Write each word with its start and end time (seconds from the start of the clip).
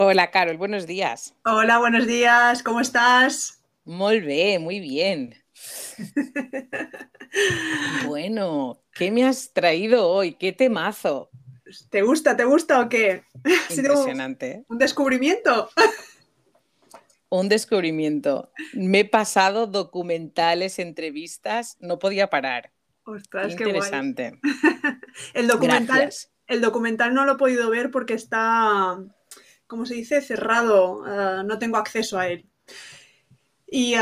Hola, 0.00 0.30
Carol, 0.30 0.56
buenos 0.56 0.86
días. 0.86 1.34
Hola, 1.44 1.78
buenos 1.78 2.06
días, 2.06 2.62
¿cómo 2.62 2.80
estás? 2.80 3.60
Muy 3.84 4.20
bien, 4.20 4.62
muy 4.62 4.78
bien. 4.78 5.34
bueno, 8.06 8.80
¿qué 8.92 9.10
me 9.10 9.24
has 9.24 9.52
traído 9.52 10.08
hoy? 10.08 10.34
¿Qué 10.34 10.52
temazo? 10.52 11.30
¿Te 11.90 12.02
gusta, 12.02 12.36
te 12.36 12.44
gusta 12.44 12.80
o 12.80 12.88
qué? 12.88 13.24
Impresionante. 13.70 14.64
¿Un 14.68 14.78
descubrimiento? 14.78 15.68
Un 17.28 17.48
descubrimiento. 17.48 18.52
Me 18.74 19.00
he 19.00 19.04
pasado 19.04 19.66
documentales, 19.66 20.78
entrevistas, 20.78 21.76
no 21.80 21.98
podía 21.98 22.30
parar. 22.30 22.70
Ostras, 23.02 23.56
qué 23.56 23.64
interesante. 23.64 24.38
el, 25.34 25.48
documental, 25.48 26.08
el 26.46 26.60
documental 26.60 27.14
no 27.14 27.24
lo 27.24 27.32
he 27.32 27.36
podido 27.36 27.68
ver 27.68 27.90
porque 27.90 28.14
está, 28.14 28.96
¿cómo 29.68 29.86
se 29.86 29.94
dice? 29.94 30.20
Cerrado. 30.20 31.04
Eh, 31.06 31.44
no 31.44 31.58
tengo 31.60 31.76
acceso 31.76 32.18
a 32.18 32.26
él. 32.26 32.44
Y 33.70 33.94
eh, 33.94 33.98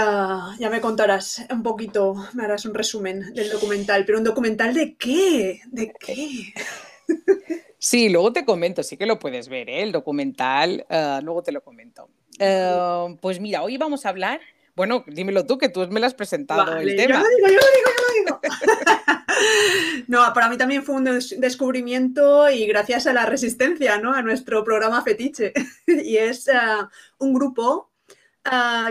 ya 0.59 0.70
me 0.70 0.80
contarás 0.80 1.45
un 1.51 1.62
poquito, 1.62 2.15
me 2.33 2.45
harás 2.45 2.65
un 2.65 2.73
resumen 2.73 3.34
del 3.34 3.51
documental. 3.51 4.07
Pero 4.07 4.16
un 4.16 4.24
documental 4.24 4.73
de 4.73 4.97
qué? 4.97 5.60
¿De 5.66 5.93
qué? 6.01 6.55
Sí, 7.79 8.09
luego 8.09 8.33
te 8.33 8.45
comento, 8.45 8.83
sí 8.83 8.97
que 8.97 9.07
lo 9.07 9.19
puedes 9.19 9.48
ver, 9.48 9.69
¿eh? 9.69 9.83
el 9.83 9.93
documental, 9.93 10.84
eh, 10.88 11.21
luego 11.23 11.43
te 11.43 11.52
lo 11.52 11.62
comento. 11.62 12.09
Eh, 12.38 13.16
pues 13.21 13.38
mira, 13.38 13.62
hoy 13.62 13.77
vamos 13.77 14.07
a 14.07 14.09
hablar, 14.09 14.41
bueno, 14.74 15.05
dímelo 15.07 15.46
tú, 15.46 15.57
que 15.57 15.69
tú 15.69 15.87
me 15.88 16.01
lo 16.01 16.07
has 16.07 16.15
presentado 16.15 16.79
el 16.79 16.96
tema. 16.96 17.15
Yo 17.15 17.21
lo 17.21 17.29
digo, 17.29 17.48
yo 17.48 17.55
lo 17.55 17.66
digo, 17.77 17.91
yo 17.96 18.02
lo 18.02 18.15
digo. 18.24 18.41
no, 20.06 20.32
para 20.34 20.48
mí 20.48 20.56
también 20.56 20.82
fue 20.82 20.96
un 20.96 21.04
descubrimiento 21.04 22.48
y 22.51 22.66
gracias 22.66 23.06
a 23.06 23.12
la 23.12 23.26
resistencia, 23.26 23.98
¿no? 23.98 24.12
A 24.12 24.23
nuestro 24.23 24.65
programa 24.65 25.02
Fetiche. 25.02 25.52
y 25.87 26.16
es 26.16 26.48
un 27.18 27.34
grupo 27.34 27.90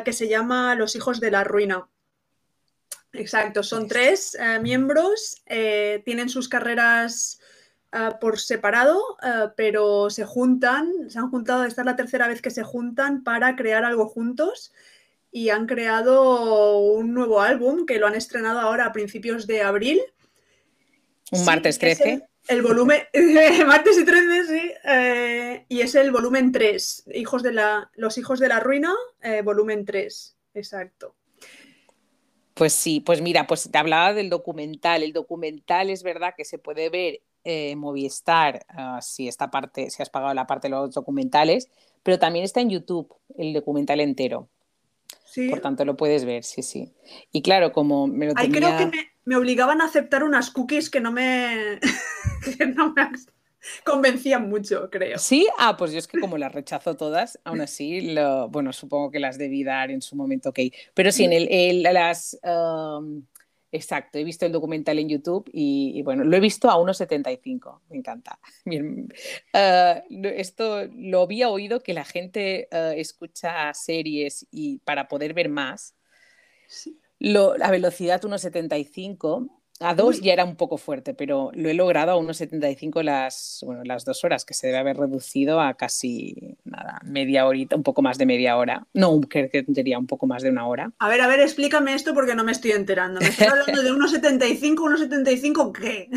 que 0.03 0.13
se 0.13 0.27
llama 0.27 0.75
Los 0.75 0.95
Hijos 0.95 1.19
de 1.19 1.31
la 1.31 1.43
Ruina. 1.43 1.87
Exacto, 3.13 3.63
son 3.63 3.87
tres 3.87 4.37
miembros, 4.61 5.41
tienen 5.45 6.27
sus 6.27 6.49
carreras 6.49 7.39
por 8.19 8.39
separado, 8.39 9.01
pero 9.55 10.09
se 10.09 10.25
juntan, 10.25 11.09
se 11.09 11.19
han 11.19 11.29
juntado, 11.29 11.63
esta 11.63 11.81
es 11.81 11.85
la 11.85 11.95
tercera 11.95 12.27
vez 12.27 12.41
que 12.41 12.51
se 12.51 12.63
juntan 12.63 13.23
para 13.23 13.55
crear 13.55 13.85
algo 13.85 14.09
juntos 14.09 14.73
y 15.35 15.49
han 15.49 15.65
creado 15.65 16.79
un 16.79 17.13
nuevo 17.13 17.41
álbum 17.41 17.85
que 17.85 17.99
lo 17.99 18.07
han 18.07 18.15
estrenado 18.15 18.59
ahora 18.59 18.85
a 18.85 18.93
principios 18.93 19.47
de 19.47 19.63
abril. 19.63 20.01
Un 21.31 21.45
martes 21.45 21.79
13. 21.79 22.27
El, 22.47 22.61
volumen, 22.61 23.01
martes 23.67 23.97
y 23.97 24.05
13, 24.05 24.45
sí, 24.47 24.71
eh, 24.83 25.65
y 25.67 25.81
es 25.81 25.95
el 25.95 26.11
volumen 26.11 26.51
3, 26.51 27.05
hijos 27.15 27.41
de 27.41 27.53
la, 27.53 27.89
Los 27.95 28.17
Hijos 28.17 28.39
de 28.39 28.47
la 28.47 28.59
Ruina, 28.59 28.93
eh, 29.21 29.41
volumen 29.41 29.83
3, 29.83 30.37
exacto. 30.53 31.15
Pues 32.53 32.71
sí, 32.71 33.01
pues 33.01 33.21
mira, 33.21 33.47
pues 33.47 33.69
te 33.69 33.77
hablaba 33.77 34.13
del 34.13 34.29
documental. 34.29 35.03
El 35.03 35.11
documental 35.11 35.89
es 35.89 36.03
verdad 36.03 36.35
que 36.37 36.45
se 36.45 36.57
puede 36.57 36.89
ver 36.89 37.21
eh, 37.43 37.75
Movistar, 37.75 38.65
ah, 38.69 38.99
si 39.01 39.27
esta 39.27 39.51
parte, 39.51 39.89
si 39.89 40.01
has 40.01 40.09
pagado 40.09 40.33
la 40.33 40.47
parte 40.47 40.67
de 40.67 40.71
los 40.71 40.93
documentales, 40.93 41.69
pero 42.01 42.17
también 42.17 42.45
está 42.45 42.61
en 42.61 42.69
YouTube 42.69 43.13
el 43.37 43.53
documental 43.53 43.99
entero. 43.99 44.47
¿Sí? 45.25 45.49
Por 45.49 45.59
tanto, 45.59 45.83
lo 45.83 45.97
puedes 45.97 46.23
ver, 46.23 46.45
sí, 46.45 46.63
sí. 46.63 46.93
Y 47.31 47.41
claro, 47.41 47.73
como 47.73 48.07
me 48.07 48.27
lo 48.27 48.33
Ay, 48.37 48.49
creo 48.49 48.77
que 48.77 48.85
me, 48.85 49.14
obligaban 49.33 49.81
a 49.81 49.85
aceptar 49.85 50.23
unas 50.23 50.51
cookies 50.51 50.89
que 50.91 50.99
no 50.99 51.11
me, 51.11 51.79
convencían 53.83 54.49
mucho, 54.49 54.89
creo. 54.91 55.17
¿Sí? 55.17 55.47
Ah, 55.57 55.75
pues 55.77 55.91
yo 55.91 55.99
es 55.99 56.07
que 56.07 56.19
como 56.19 56.37
las 56.37 56.51
rechazo 56.51 56.95
todas, 56.95 57.39
aún 57.43 57.61
así, 57.61 58.15
bueno, 58.49 58.73
supongo 58.73 59.09
que 59.09 59.19
las 59.19 59.37
debí 59.37 59.63
dar 59.63 59.89
en 59.89 60.01
su 60.01 60.15
momento, 60.15 60.49
ok. 60.49 60.59
Pero 60.93 61.11
sí, 61.11 61.23
en 61.23 61.33
el, 61.33 61.83
las... 61.83 62.37
Exacto, 63.75 64.17
he 64.17 64.23
visto 64.23 64.45
el 64.45 64.53
documental 64.53 64.99
en 64.99 65.09
YouTube 65.09 65.49
y, 65.51 66.01
bueno, 66.03 66.23
lo 66.23 66.37
he 66.37 66.39
visto 66.39 66.69
a 66.69 66.77
1,75, 66.77 67.81
me 67.89 67.97
encanta. 67.97 68.39
Ah, 69.53 70.01
esto 70.09 70.87
lo 70.95 71.21
había 71.21 71.49
oído 71.49 71.81
que 71.81 71.93
la 71.93 72.05
gente 72.05 72.67
ah, 72.71 72.93
escucha 72.95 73.73
series 73.73 74.47
y 74.51 74.79
para 74.79 75.07
poder 75.07 75.33
ver 75.33 75.49
más, 75.49 75.95
la 77.33 77.71
velocidad 77.71 78.21
1,75 78.21 79.49
a 79.81 79.93
dos 79.93 80.21
ya 80.21 80.31
era 80.31 80.45
un 80.45 80.55
poco 80.55 80.77
fuerte, 80.77 81.13
pero 81.13 81.51
lo 81.53 81.69
he 81.69 81.73
logrado 81.73 82.11
a 82.11 82.15
unos 82.15 82.37
75 82.37 83.03
las, 83.03 83.61
bueno, 83.65 83.83
las 83.83 84.05
dos 84.05 84.23
horas, 84.23 84.45
que 84.45 84.53
se 84.53 84.67
debe 84.67 84.79
haber 84.79 84.95
reducido 84.95 85.59
a 85.59 85.73
casi 85.73 86.55
nada, 86.63 87.01
media 87.03 87.45
horita, 87.45 87.75
un 87.75 87.83
poco 87.83 88.01
más 88.01 88.17
de 88.17 88.25
media 88.25 88.55
hora. 88.55 88.87
No, 88.93 89.19
que, 89.21 89.49
que 89.49 89.65
sería 89.73 89.99
un 89.99 90.07
poco 90.07 90.27
más 90.27 90.43
de 90.43 90.49
una 90.49 90.65
hora. 90.67 90.93
A 90.99 91.09
ver, 91.09 91.19
a 91.19 91.27
ver, 91.27 91.41
explícame 91.41 91.93
esto 91.93 92.13
porque 92.13 92.35
no 92.35 92.45
me 92.45 92.53
estoy 92.53 92.71
enterando. 92.71 93.19
Me 93.19 93.27
estoy 93.27 93.47
hablando 93.47 93.81
de 93.81 93.91
1,75, 93.91 94.75
1,75 94.75 95.71
¿qué? 95.73 96.09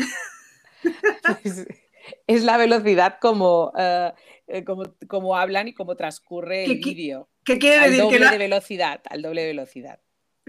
Pues, 1.41 1.67
es 2.27 2.43
la 2.43 2.55
velocidad 2.55 3.17
como, 3.19 3.73
eh, 3.77 4.13
eh, 4.47 4.63
como, 4.63 4.83
como, 5.07 5.35
hablan 5.35 5.67
y 5.67 5.73
como 5.73 5.97
transcurre 5.97 6.63
el 6.63 6.77
vídeo. 6.77 7.27
¿Qué 7.43 7.57
quiere 7.57 7.77
al 7.77 7.91
decir? 7.91 8.05
Doble 8.05 8.29
de 8.29 8.37
velocidad, 8.37 9.01
al 9.09 9.21
doble 9.21 9.41
de 9.41 9.47
velocidad 9.47 9.99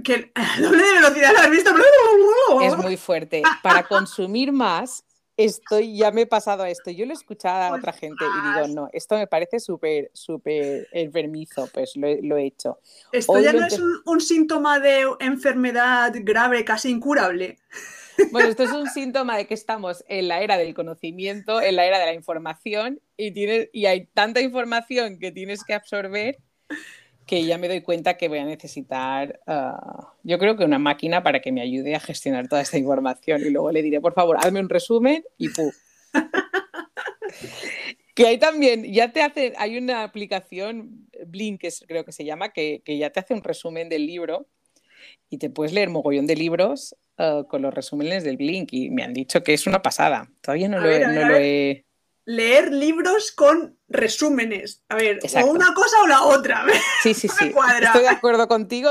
que 0.02 0.14
el 0.14 0.32
doble 0.62 0.82
de 0.82 0.92
velocidad 0.94 1.32
lo 1.32 1.38
has 1.38 1.50
visto. 1.50 1.70
Es 2.62 2.76
muy 2.76 2.96
fuerte. 2.96 3.42
Para 3.62 3.82
consumir 3.84 4.52
más, 4.52 5.04
estoy, 5.44 5.96
ya 5.96 6.10
me 6.10 6.22
he 6.22 6.26
pasado 6.26 6.62
a 6.62 6.70
esto. 6.70 6.90
Yo 6.90 7.06
lo 7.06 7.12
he 7.12 7.14
escuchado 7.14 7.74
a 7.74 7.76
otra 7.76 7.92
gente 7.92 8.24
y 8.24 8.48
digo, 8.48 8.74
no, 8.74 8.88
esto 8.92 9.16
me 9.16 9.26
parece 9.26 9.60
súper, 9.60 10.10
súper 10.12 10.88
enfermizo, 10.92 11.68
pues 11.72 11.92
lo, 11.96 12.36
he 12.36 12.46
hecho. 12.46 12.78
Esto 13.12 13.38
ya 13.40 13.52
no 13.52 13.66
es 13.66 13.80
un, 14.04 14.20
síntoma 14.20 14.80
de 14.80 15.06
enfermedad 15.20 16.12
grave, 16.20 16.64
casi 16.64 16.90
incurable. 16.90 17.58
Bueno, 18.32 18.50
esto 18.50 18.64
es 18.64 18.72
un 18.72 18.86
síntoma 18.90 19.38
de 19.38 19.46
que 19.46 19.54
estamos 19.54 20.04
en 20.06 20.28
la 20.28 20.42
era 20.42 20.58
del 20.58 20.74
conocimiento, 20.74 21.62
en 21.62 21.74
la 21.74 21.86
era 21.86 21.98
de 21.98 22.04
la 22.04 22.12
información 22.12 23.00
y, 23.16 23.30
tienes, 23.30 23.70
y 23.72 23.86
hay 23.86 24.08
tanta 24.12 24.42
información 24.42 25.18
que 25.18 25.32
tienes 25.32 25.64
que 25.64 25.72
absorber 25.72 26.36
que 27.30 27.44
ya 27.44 27.58
me 27.58 27.68
doy 27.68 27.80
cuenta 27.80 28.16
que 28.16 28.26
voy 28.26 28.38
a 28.38 28.44
necesitar, 28.44 29.38
ah, 29.46 30.14
yo 30.24 30.36
creo 30.40 30.56
que 30.56 30.64
una 30.64 30.80
máquina 30.80 31.22
para 31.22 31.40
que 31.40 31.52
me 31.52 31.60
ayude 31.60 31.94
a 31.94 32.00
gestionar 32.00 32.48
toda 32.48 32.60
esta 32.60 32.76
información. 32.76 33.40
Y 33.42 33.50
luego 33.50 33.70
le 33.70 33.82
diré, 33.82 34.00
por 34.00 34.14
favor, 34.14 34.36
hazme 34.40 34.58
un 34.58 34.68
resumen 34.68 35.24
y 35.38 35.48
¡pum! 35.50 35.70
que 38.16 38.26
hay 38.26 38.38
también, 38.38 38.82
ya 38.92 39.12
te 39.12 39.22
hace, 39.22 39.52
hay 39.58 39.78
una 39.78 40.02
aplicación, 40.02 41.08
Blink 41.24 41.62
creo 41.86 42.04
que 42.04 42.10
se 42.10 42.24
llama, 42.24 42.48
que, 42.48 42.82
ya 42.84 43.10
te 43.10 43.20
hace 43.20 43.32
un 43.32 43.44
resumen 43.44 43.88
del 43.88 44.06
libro 44.06 44.48
y 45.28 45.38
te 45.38 45.50
puedes 45.50 45.72
leer 45.72 45.88
mogollón 45.88 46.26
de 46.26 46.34
libros 46.34 46.96
ah, 47.16 47.44
con 47.48 47.62
los 47.62 47.72
resúmenes 47.72 48.24
del 48.24 48.38
Blink 48.38 48.72
y 48.72 48.90
me 48.90 49.04
han 49.04 49.14
dicho 49.14 49.44
que 49.44 49.54
es 49.54 49.68
una 49.68 49.82
pasada. 49.82 50.28
Todavía 50.40 50.68
no, 50.68 50.80
lo, 50.80 50.90
he 50.90 51.84
leer 52.24 52.72
libros 52.72 53.32
con 53.32 53.78
resúmenes. 53.90 54.82
A 54.88 54.94
ver, 54.94 55.18
o 55.22 55.46
una 55.46 55.74
cosa 55.74 56.02
o 56.02 56.06
la 56.06 56.22
otra. 56.22 56.64
Sí, 57.02 57.12
sí, 57.12 57.28
sí. 57.28 57.52
Estoy 57.82 58.02
de 58.02 58.08
acuerdo 58.08 58.48
contigo. 58.48 58.90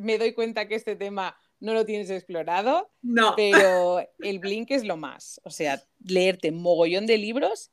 me 0.00 0.18
doy 0.18 0.32
cuenta 0.32 0.66
que 0.66 0.74
este 0.74 0.96
tema 0.96 1.36
no 1.60 1.74
lo 1.74 1.84
tienes 1.84 2.10
explorado. 2.10 2.90
No. 3.02 3.34
Pero 3.36 4.00
el 4.18 4.38
Blink 4.38 4.70
es 4.70 4.84
lo 4.84 4.96
más. 4.96 5.40
O 5.44 5.50
sea, 5.50 5.82
leerte 6.04 6.50
mogollón 6.50 7.06
de 7.06 7.18
libros 7.18 7.70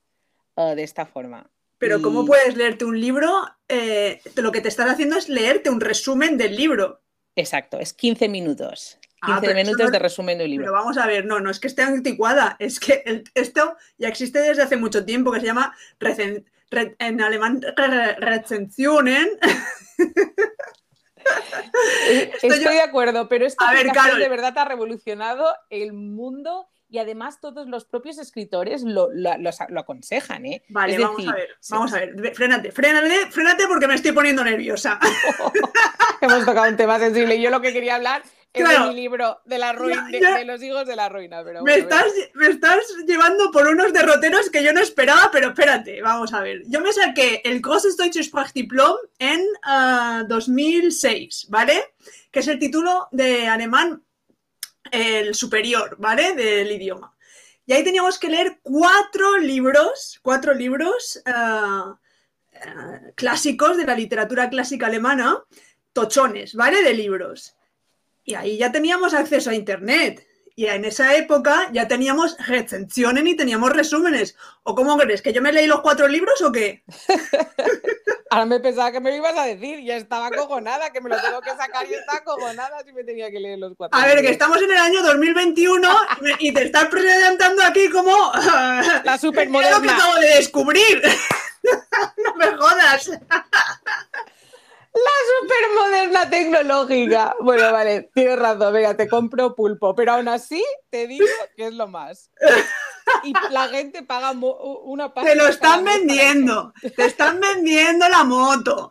uh, 0.56 0.76
de 0.76 0.84
esta 0.84 1.06
forma. 1.06 1.50
Pero 1.80 2.02
¿cómo 2.02 2.26
puedes 2.26 2.58
leerte 2.58 2.86
un 2.86 3.00
libro? 3.00 3.48
Eh, 3.70 4.20
lo 4.36 4.52
que 4.52 4.62
te 4.62 4.68
estás 4.68 4.90
haciendo 4.90 5.16
es 5.16 5.30
leerte 5.30 5.70
un 5.70 5.80
resumen 5.80 6.38
del 6.38 6.56
libro. 6.56 7.04
Exacto, 7.36 7.80
es 7.80 7.94
15 7.94 8.30
minutos. 8.30 8.98
15 9.24 9.52
ah, 9.52 9.54
minutos 9.54 9.92
de 9.92 10.00
resumen 10.00 10.40
de 10.40 10.46
un 10.46 10.50
libro. 10.50 10.66
Pero 10.66 10.74
vamos 10.74 10.98
a 10.98 11.06
ver, 11.06 11.26
no, 11.26 11.40
no 11.40 11.52
es 11.52 11.60
que 11.60 11.68
esté 11.68 11.84
anticuada, 11.84 12.56
es 12.60 12.80
que 12.80 13.24
esto 13.36 13.78
ya 13.98 14.08
existe 14.08 14.40
desde 14.40 14.64
hace 14.64 14.78
mucho 14.78 15.06
tiempo, 15.06 15.32
que 15.32 15.40
se 15.40 15.46
llama 15.46 15.76
en 16.72 17.22
alemán 17.22 17.62
recensionen. 18.20 19.28
Eh, 22.10 22.32
estoy 22.42 22.60
de 22.60 22.82
acuerdo, 22.82 23.28
pero 23.28 23.46
esto 23.46 23.66
de 24.18 24.30
verdad 24.30 24.58
ha 24.58 24.66
revolucionado 24.66 25.54
el 25.70 25.92
mundo 25.92 26.70
y 26.90 27.00
además 27.00 27.40
todos 27.42 27.68
los 27.68 27.86
propios 27.86 28.18
escritores 28.18 28.84
lo, 28.84 29.10
aconsejan. 29.78 30.46
¿eh? 30.46 30.64
Vale, 30.70 30.98
vamos 30.98 31.28
a 31.28 31.34
ver, 31.34 31.50
vamos 31.70 31.94
a 31.94 32.00
ver, 32.00 32.34
frénate, 32.34 32.72
frénate, 32.72 33.28
frénate 33.30 33.68
porque 33.68 33.88
me 33.88 33.96
estoy 33.96 34.14
poniendo 34.14 34.44
nerviosa. 34.44 35.00
Hemos 36.22 36.46
tocado 36.46 36.70
un 36.70 36.78
tema 36.78 36.98
sensible. 37.00 37.42
Yo 37.42 37.50
lo 37.50 37.62
que 37.62 37.74
quería 37.74 37.96
hablar 37.96 38.24
es 38.54 38.80
mi 38.88 38.96
libro 38.96 39.40
de, 39.46 39.58
la 39.58 39.74
ruina, 39.74 40.08
de, 40.10 40.46
los 40.46 40.62
hijos 40.64 40.88
de 40.88 40.96
la 40.96 41.10
ruina. 41.10 41.44
Pero 41.44 41.64
me, 41.64 41.76
estás, 41.76 42.06
me 42.34 42.48
estás 42.48 42.80
llevando 43.06 43.52
por 43.52 43.68
unos 43.68 43.94
derroteros 43.94 44.50
que 44.50 44.64
yo 44.64 44.74
no 44.74 44.80
esperaba, 44.80 45.30
pero 45.32 45.50
espérate, 45.50 46.02
vamos 46.02 46.34
a 46.34 46.42
ver. 46.42 46.64
Yo 46.68 46.82
me 46.82 46.92
saqué 46.92 47.42
el 47.44 47.62
Großes 47.62 47.98
Deutsches 47.98 48.28
Sprachdiplom 48.28 48.98
en 49.20 49.42
2006, 50.28 51.44
ah, 51.44 51.48
¿vale? 51.50 51.84
Que 52.32 52.40
es 52.40 52.48
el 52.48 52.60
título 52.60 53.08
de 53.12 53.48
alemán 53.48 54.04
el 54.92 55.36
superior, 55.36 55.96
¿vale? 56.00 56.34
Del 56.34 56.72
idioma. 56.72 57.14
Y 57.66 57.74
ahí 57.74 57.84
teníamos 57.84 58.18
que 58.18 58.30
leer 58.30 58.60
cuatro 58.64 59.38
libros, 59.38 60.20
cuatro 60.24 60.54
libros. 60.54 61.22
Ah, 61.26 61.98
eh, 62.66 63.12
clásicos 63.16 63.78
de 63.78 63.86
la 63.86 63.96
literatura 63.96 64.50
clásica 64.50 64.88
alemana, 64.88 65.44
tochones, 65.94 66.56
¿vale? 66.56 66.82
De 66.82 66.94
libros. 66.94 67.56
Y 68.28 68.36
ahí 68.36 68.58
ya 68.58 68.74
teníamos 68.74 69.14
acceso 69.14 69.52
a 69.52 69.56
Internet. 69.56 70.28
Y 70.54 70.66
en 70.66 70.84
esa 70.84 71.16
época 71.16 71.70
ya 71.72 71.88
teníamos 71.88 72.36
recensiones 72.46 73.26
y 73.26 73.38
teníamos 73.38 73.72
resúmenes. 73.72 74.36
¿O 74.64 74.76
cómo 74.76 74.98
crees? 74.98 75.22
¿Que 75.22 75.32
yo 75.32 75.42
me 75.42 75.54
leí 75.54 75.66
los 75.66 75.80
cuatro 75.80 76.10
libros 76.10 76.42
o 76.42 76.52
qué? 76.52 76.84
Ahora 78.30 78.46
me 78.46 78.60
pensaba 78.60 78.92
que 78.92 79.00
me 79.00 79.12
lo 79.12 79.16
ibas 79.16 79.38
a 79.38 79.46
decir, 79.46 79.80
ya 79.82 79.96
estaba 79.96 80.30
cojonada, 80.32 80.90
que 80.92 81.00
me 81.00 81.10
lo 81.10 81.22
tengo 81.22 81.40
que 81.40 81.52
sacar 81.52 81.88
y 81.90 81.94
está 81.94 82.22
cojonada 82.26 82.84
si 82.84 82.92
me 82.92 83.06
tenía 83.06 83.32
que 83.32 83.40
leer 83.40 83.60
los 83.60 83.74
cuatro. 83.78 83.98
A 83.98 84.06
ver, 84.06 84.20
que 84.20 84.32
estamos 84.32 84.62
en 84.62 84.72
el 84.72 84.78
año 84.78 85.02
2021 85.04 85.90
y 86.40 86.54
te 86.54 86.66
estás 86.66 86.88
presentando 86.88 87.64
aquí 87.64 87.90
como 87.90 88.34
la 89.06 89.18
supermoderna. 89.22 89.78
lo 89.78 89.82
que 89.84 89.90
acabo 89.90 90.16
de 90.16 90.28
descubrir. 90.36 91.02
no 92.24 92.36
me 92.36 92.48
jodas. 92.58 93.10
La 94.94 95.12
supermoderna 95.42 96.30
tecnológica. 96.30 97.36
Bueno, 97.42 97.72
vale, 97.72 98.10
tienes 98.14 98.40
razón, 98.40 98.74
venga, 98.74 98.96
te 98.96 99.08
compro 99.08 99.56
pulpo, 99.56 99.94
pero 99.96 100.14
aún 100.14 100.28
así 100.28 100.64
te 100.90 101.08
digo 101.08 101.26
que 101.56 101.68
es 101.68 101.74
lo 101.74 101.88
más. 101.88 102.32
Y 103.24 103.34
la 103.52 103.70
gente 103.70 104.04
paga 104.04 104.32
una 104.32 105.14
parte. 105.14 105.32
Te 105.32 105.36
lo 105.36 105.48
están 105.48 105.84
vendiendo, 105.84 106.74
te 106.96 107.06
están 107.06 107.40
vendiendo 107.40 108.08
la 108.10 108.24
moto. 108.24 108.90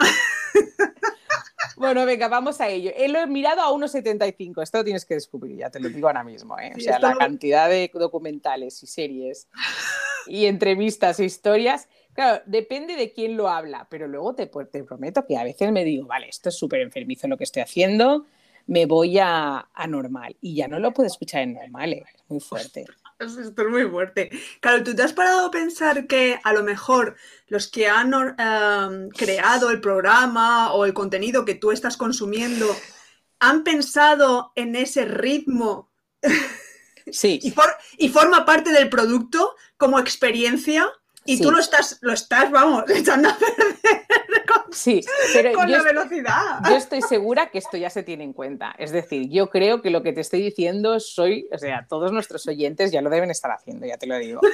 Bueno, 1.76 2.06
venga, 2.06 2.28
vamos 2.28 2.60
a 2.60 2.68
ello. 2.68 2.90
Lo 3.08 3.20
he 3.20 3.26
mirado 3.26 3.60
a 3.60 3.70
1,75. 3.70 4.62
Esto 4.62 4.78
lo 4.78 4.84
tienes 4.84 5.04
que 5.04 5.14
descubrir, 5.14 5.58
ya 5.58 5.70
te 5.70 5.78
lo 5.78 5.88
digo 5.88 6.06
ahora 6.06 6.24
mismo. 6.24 6.58
¿eh? 6.58 6.72
O 6.76 6.80
sea, 6.80 6.98
la 6.98 7.14
cantidad 7.16 7.68
de 7.68 7.90
documentales 7.92 8.82
y 8.82 8.86
series 8.86 9.48
y 10.26 10.46
entrevistas 10.46 11.20
e 11.20 11.24
historias 11.24 11.88
Claro, 12.16 12.42
depende 12.46 12.96
de 12.96 13.12
quién 13.12 13.36
lo 13.36 13.46
habla, 13.46 13.86
pero 13.90 14.08
luego 14.08 14.34
te, 14.34 14.46
te 14.46 14.84
prometo 14.84 15.26
que 15.26 15.36
a 15.36 15.44
veces 15.44 15.70
me 15.70 15.84
digo, 15.84 16.06
vale, 16.06 16.30
esto 16.30 16.48
es 16.48 16.56
súper 16.56 16.80
enfermizo 16.80 17.28
lo 17.28 17.36
que 17.36 17.44
estoy 17.44 17.60
haciendo, 17.60 18.24
me 18.66 18.86
voy 18.86 19.18
a, 19.18 19.68
normal. 19.86 20.34
Y 20.40 20.56
ya 20.56 20.66
no 20.66 20.78
lo 20.78 20.94
puedo 20.94 21.06
escuchar 21.06 21.42
en 21.42 21.52
normal, 21.52 21.92
¿eh? 21.92 22.04
es 22.14 22.22
muy 22.28 22.40
fuerte. 22.40 22.86
Esto 23.18 23.40
es 23.40 23.68
muy 23.68 23.84
fuerte. 23.84 24.30
Claro, 24.60 24.82
¿tú 24.82 24.94
te 24.94 25.02
has 25.02 25.12
parado 25.12 25.46
a 25.46 25.50
pensar 25.50 26.06
que 26.06 26.38
a 26.42 26.52
lo 26.52 26.62
mejor 26.62 27.16
los 27.48 27.66
que 27.66 27.86
han 27.86 28.12
em, 28.14 29.08
creado 29.08 29.70
el 29.70 29.80
programa 29.80 30.72
o 30.72 30.84
el 30.84 30.92
contenido 30.92 31.44
que 31.44 31.54
tú 31.54 31.70
estás 31.70 31.96
consumiendo 31.96 32.66
han 33.40 33.62
pensado 33.62 34.52
en 34.54 34.76
ese 34.76 35.06
ritmo 35.06 35.90
sí. 37.10 37.40
y, 37.42 37.54
y 37.98 38.08
forma 38.10 38.44
parte 38.44 38.70
del 38.70 38.90
producto 38.90 39.54
como 39.76 39.98
experiencia? 39.98 40.86
Y 41.26 41.40
tú 41.40 41.50
lo 41.50 41.58
estás, 41.58 41.98
lo 42.00 42.12
estás, 42.12 42.50
vamos, 42.50 42.84
echando 42.90 43.28
a 43.28 43.36
perder 43.36 43.76
con, 44.46 44.72
sí, 44.72 45.04
pero 45.32 45.52
con 45.52 45.70
la 45.70 45.82
velocidad. 45.82 46.60
Yo 46.68 46.76
estoy 46.76 47.02
segura 47.02 47.50
que 47.50 47.58
esto 47.58 47.76
ya 47.76 47.90
se 47.90 48.02
tiene 48.02 48.24
en 48.24 48.32
cuenta. 48.32 48.74
Es 48.78 48.92
decir, 48.92 49.28
yo 49.28 49.50
creo 49.50 49.82
que 49.82 49.90
lo 49.90 50.02
que 50.02 50.12
te 50.12 50.20
estoy 50.20 50.42
diciendo 50.42 51.00
soy, 51.00 51.48
o 51.52 51.58
sea, 51.58 51.86
todos 51.88 52.12
nuestros 52.12 52.46
oyentes 52.46 52.92
ya 52.92 53.02
lo 53.02 53.10
deben 53.10 53.30
estar 53.30 53.50
haciendo, 53.50 53.86
ya 53.86 53.98
te 53.98 54.06
lo 54.06 54.16
digo. 54.18 54.40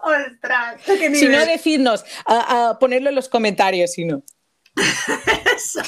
¡Ostras! 0.00 0.82
si 0.84 1.28
no, 1.28 1.44
decidnos, 1.44 2.04
a, 2.26 2.78
ponerlo 2.78 3.08
en 3.08 3.16
los 3.16 3.28
comentarios, 3.28 3.92
si 3.92 4.04
no. 4.04 4.22
Eso. 5.56 5.80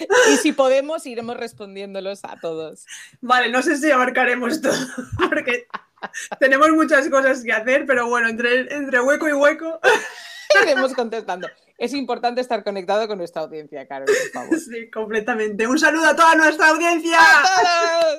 y 0.32 0.36
si 0.38 0.52
podemos, 0.52 1.06
iremos 1.06 1.36
respondiéndolos 1.36 2.24
a 2.24 2.38
todos. 2.40 2.86
Vale, 3.20 3.50
no 3.50 3.62
sé 3.62 3.76
si 3.76 3.90
abarcaremos 3.90 4.60
todo, 4.60 4.74
porque 5.28 5.66
tenemos 6.38 6.70
muchas 6.70 7.08
cosas 7.08 7.42
que 7.42 7.52
hacer, 7.52 7.86
pero 7.86 8.08
bueno, 8.08 8.28
entre, 8.28 8.72
entre 8.74 9.00
hueco 9.00 9.28
y 9.28 9.32
hueco. 9.32 9.80
Iremos 10.62 10.92
contestando. 10.94 11.48
Es 11.78 11.94
importante 11.94 12.40
estar 12.40 12.62
conectado 12.62 13.08
con 13.08 13.18
nuestra 13.18 13.42
audiencia, 13.42 13.86
Carol, 13.86 14.06
por 14.06 14.30
favor. 14.32 14.58
Sí, 14.70 14.90
completamente. 14.90 15.66
Un 15.66 15.78
saludo 15.78 16.06
a 16.06 16.16
toda 16.16 16.34
nuestra 16.34 16.68
audiencia. 16.68 17.18
¡A 17.18 18.16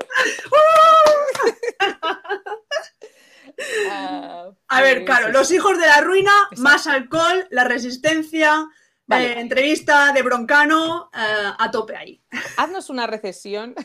ah, 3.90 4.50
a 4.68 4.82
ver, 4.82 5.06
Caro, 5.06 5.30
los 5.30 5.52
hijos 5.52 5.78
de 5.78 5.86
la 5.86 6.02
ruina, 6.02 6.32
más 6.58 6.88
alcohol, 6.88 7.48
la 7.52 7.64
resistencia, 7.64 8.68
eh, 9.12 9.36
entrevista 9.38 10.12
de 10.12 10.24
Broncano 10.24 11.10
eh, 11.14 11.52
a 11.58 11.72
tope 11.72 11.96
ahí. 11.96 12.22
Haznos 12.58 12.90
una 12.90 13.06
recesión 13.06 13.76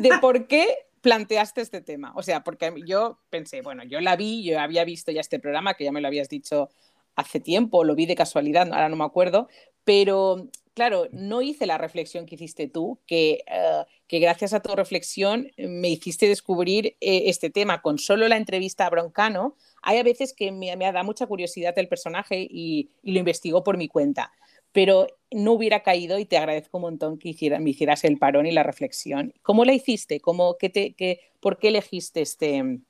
de 0.00 0.18
por 0.20 0.48
qué 0.48 0.87
planteaste 1.00 1.60
este 1.60 1.80
tema. 1.80 2.12
O 2.16 2.22
sea, 2.22 2.44
porque 2.44 2.72
yo 2.86 3.18
pensé, 3.30 3.62
bueno, 3.62 3.84
yo 3.84 4.00
la 4.00 4.16
vi, 4.16 4.44
yo 4.44 4.60
había 4.60 4.84
visto 4.84 5.10
ya 5.10 5.20
este 5.20 5.38
programa, 5.38 5.74
que 5.74 5.84
ya 5.84 5.92
me 5.92 6.00
lo 6.00 6.08
habías 6.08 6.28
dicho 6.28 6.70
hace 7.16 7.40
tiempo, 7.40 7.84
lo 7.84 7.94
vi 7.94 8.06
de 8.06 8.14
casualidad, 8.14 8.68
ahora 8.72 8.88
no 8.88 8.96
me 8.96 9.04
acuerdo, 9.04 9.48
pero 9.84 10.48
claro, 10.74 11.08
no 11.10 11.42
hice 11.42 11.66
la 11.66 11.76
reflexión 11.76 12.26
que 12.26 12.36
hiciste 12.36 12.68
tú, 12.68 13.00
que, 13.06 13.42
eh, 13.48 13.84
gracias 14.20 14.52
a 14.52 14.60
tu 14.60 14.76
reflexión 14.76 15.50
me 15.56 15.88
hiciste 15.88 16.28
descubrir 16.28 16.96
este 17.00 17.50
tema 17.50 17.82
con 17.82 17.98
solo 17.98 18.28
la 18.28 18.36
entrevista 18.36 18.86
a 18.86 18.90
Broncano. 18.90 19.56
Hay 19.82 19.98
a 19.98 20.04
veces 20.04 20.32
que 20.32 20.52
me, 20.52 20.76
me 20.76 20.92
da 20.92 21.02
mucha 21.02 21.26
curiosidad 21.26 21.76
el 21.78 21.88
personaje 21.88 22.46
y, 22.48 22.90
y 23.02 23.12
lo 23.12 23.18
investigo 23.18 23.64
por 23.64 23.76
mi 23.76 23.88
cuenta 23.88 24.30
pero 24.72 25.06
no 25.30 25.52
hubiera 25.52 25.82
caído 25.82 26.18
y 26.18 26.24
te 26.24 26.38
agradezco 26.38 26.78
un 26.78 26.82
montón 26.82 27.18
que 27.18 27.34
me 27.60 27.70
hicieras 27.70 28.04
el 28.04 28.18
parón 28.18 28.46
y 28.46 28.52
la 28.52 28.62
reflexión. 28.62 29.34
¿Cómo 29.42 29.64
la 29.64 29.74
hiciste? 29.74 30.20
¿Cómo, 30.20 30.56
te, 30.56 31.20
¿Por 31.40 31.58
qué 31.58 31.68
elegiste 31.68 32.22
este, 32.22 32.80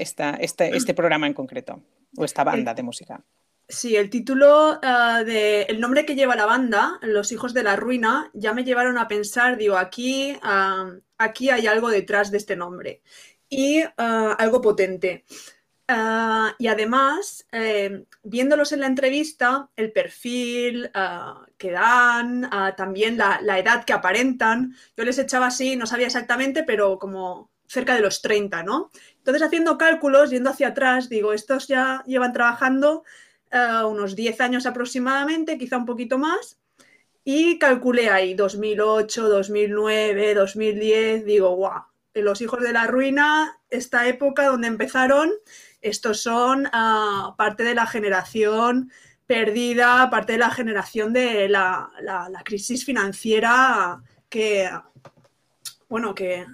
este, 0.00 0.94
programa 0.94 1.26
en 1.26 1.34
concreto 1.34 1.82
o 2.16 2.24
esta 2.24 2.44
banda 2.44 2.74
de 2.74 2.82
música? 2.82 3.24
Sí, 3.66 3.96
el 3.96 4.10
título 4.10 4.72
uh, 4.72 5.24
de 5.24 5.62
el 5.62 5.80
nombre 5.80 6.04
que 6.04 6.14
lleva 6.14 6.36
la 6.36 6.44
banda, 6.44 6.98
Los 7.00 7.32
hijos 7.32 7.54
de 7.54 7.62
la 7.62 7.76
ruina, 7.76 8.30
ya 8.34 8.52
me 8.52 8.64
llevaron 8.64 8.98
a 8.98 9.08
pensar, 9.08 9.56
digo, 9.56 9.78
aquí, 9.78 10.36
aquí 11.16 11.50
hay 11.50 11.66
algo 11.66 11.88
detrás 11.88 12.30
de 12.30 12.38
este 12.38 12.56
nombre 12.56 13.00
y 13.48 13.82
algo 13.96 14.60
potente. 14.60 15.24
Ah, 15.86 16.54
y 16.58 16.68
además, 16.68 17.46
eh, 17.52 18.06
viéndolos 18.22 18.72
en 18.72 18.80
la 18.80 18.86
entrevista, 18.86 19.68
el 19.76 19.92
perfil 19.92 20.90
ah, 20.94 21.46
que 21.58 21.72
dan, 21.72 22.48
ah, 22.50 22.74
también 22.74 23.18
la, 23.18 23.38
edad 23.58 23.84
que 23.84 23.92
aparentan, 23.92 24.74
yo 24.96 25.04
les 25.04 25.18
echaba 25.18 25.48
así, 25.48 25.76
no 25.76 25.86
sabía 25.86 26.06
exactamente, 26.06 26.62
pero 26.64 26.98
como 26.98 27.50
cerca 27.66 27.94
de 27.94 28.00
los 28.00 28.22
30, 28.22 28.62
¿no? 28.62 28.90
Entonces, 29.18 29.42
haciendo 29.42 29.76
cálculos, 29.76 30.30
yendo 30.30 30.50
hacia 30.50 30.68
atrás, 30.68 31.08
digo, 31.10 31.34
estos 31.34 31.68
ya 31.68 32.02
llevan 32.06 32.32
trabajando 32.32 33.04
unos 33.86 34.16
10 34.16 34.40
años 34.40 34.66
aproximadamente, 34.66 35.58
quizá 35.58 35.76
un 35.76 35.86
poquito 35.86 36.18
más, 36.18 36.58
y 37.24 37.58
calculé 37.58 38.10
ahí 38.10 38.34
2008, 38.34 39.28
2009, 39.28 40.34
2010, 40.34 41.24
digo, 41.24 41.54
guau, 41.54 41.84
los 42.14 42.40
hijos 42.40 42.60
de 42.60 42.72
la 42.72 42.86
ruina, 42.86 43.60
esta 43.70 44.08
época 44.08 44.46
donde 44.46 44.68
empezaron 44.68 45.30
estos 45.84 46.22
son 46.22 46.66
ah, 46.72 47.34
parte 47.36 47.62
de 47.62 47.74
la 47.74 47.86
generación 47.86 48.90
perdida, 49.26 50.08
parte 50.10 50.32
de 50.32 50.38
la 50.38 50.50
generación 50.50 51.12
de 51.12 51.48
la, 51.48 51.90
crisis 52.42 52.84
financiera 52.86 54.02
que, 54.30 54.70
bueno, 55.88 56.14
que, 56.14 56.46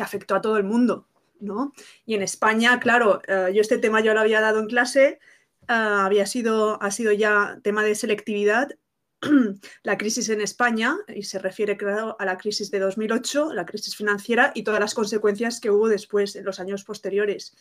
afectó 0.00 0.36
a 0.36 0.40
todo 0.40 0.56
el 0.56 0.64
mundo. 0.64 1.06
¿no? 1.40 1.72
Y 2.06 2.14
en 2.14 2.22
España, 2.22 2.80
claro, 2.80 3.20
eh, 3.28 3.52
yo 3.54 3.60
este 3.60 3.78
tema 3.78 4.00
yo 4.00 4.14
lo 4.14 4.20
había 4.20 4.40
dado 4.40 4.60
en 4.60 4.66
clase, 4.66 5.18
ah, 5.66 6.06
había 6.06 6.24
sido, 6.24 6.82
ha 6.82 6.90
sido 6.90 7.12
ya 7.12 7.58
tema 7.62 7.82
de 7.82 7.94
selectividad 7.94 8.70
la 9.82 9.98
crisis 9.98 10.28
en 10.28 10.40
España, 10.40 10.96
y 11.08 11.22
se 11.24 11.38
refiere, 11.38 11.76
claro, 11.76 12.16
a 12.18 12.24
la 12.24 12.38
crisis 12.38 12.70
de 12.70 12.78
2008, 12.78 13.52
la 13.52 13.66
crisis 13.66 13.96
financiera 13.96 14.52
y 14.54 14.62
todas 14.62 14.80
las 14.80 14.94
consecuencias 14.94 15.60
que 15.60 15.70
hubo 15.70 15.88
después 15.88 16.36
en 16.36 16.44
los 16.44 16.60
años 16.60 16.84
posteriores. 16.84 17.56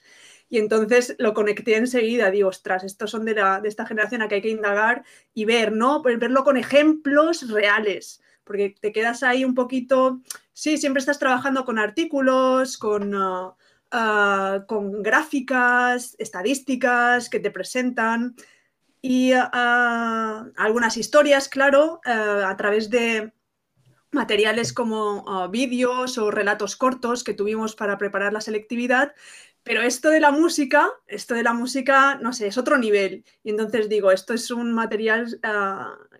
Y 0.49 0.59
entonces 0.59 1.15
lo 1.17 1.33
conecté 1.33 1.75
enseguida, 1.75 2.29
digo, 2.29 2.49
ostras, 2.49 2.83
estos 2.83 3.11
son 3.11 3.25
de, 3.25 3.35
la, 3.35 3.59
de 3.59 3.69
esta 3.69 3.85
generación 3.85 4.21
a 4.21 4.27
que 4.27 4.35
hay 4.35 4.41
que 4.41 4.49
indagar 4.49 5.03
y 5.33 5.45
ver, 5.45 5.71
¿no? 5.71 6.01
Pues 6.01 6.19
verlo 6.19 6.43
con 6.43 6.57
ejemplos 6.57 7.49
reales, 7.49 8.21
porque 8.43 8.75
te 8.79 8.91
quedas 8.91 9.23
ahí 9.23 9.43
un 9.43 9.55
poquito, 9.55 10.21
sí, 10.53 10.77
siempre 10.77 10.99
estás 10.99 11.19
trabajando 11.19 11.65
con 11.65 11.79
artículos, 11.79 12.77
con... 12.77 13.13
Uh, 13.15 14.65
con 14.67 15.01
gráficas, 15.01 16.17
estadísticas 16.19 17.29
que 17.29 17.39
te 17.39 17.51
presentan 17.51 18.35
y 19.01 19.33
uh, 19.33 20.51
algunas 20.57 20.97
historias, 20.97 21.49
claro, 21.49 22.01
a 22.05 22.55
través 22.57 22.89
de 22.89 23.33
materiales 24.11 24.73
como 24.73 25.49
vídeos 25.49 26.17
o 26.17 26.31
relatos 26.31 26.75
cortos 26.75 27.23
que 27.23 27.33
tuvimos 27.33 27.75
para 27.75 27.97
preparar 27.97 28.33
la 28.33 28.41
selectividad, 28.41 29.13
pero 29.67 29.81
esto 29.81 30.09
de 30.09 30.21
la 30.21 30.31
música, 30.31 30.89
esto 31.07 31.35
de 31.35 31.43
la 31.43 31.51
música, 31.51 32.15
no 32.21 32.31
sé, 32.31 32.47
es 32.47 32.57
otro 32.57 32.77
nivel. 32.77 33.25
Y 33.43 33.49
entonces 33.49 33.89
digo, 33.89 34.11
esto 34.11 34.33
es 34.33 34.49
un 34.49 34.71
material 34.73 35.41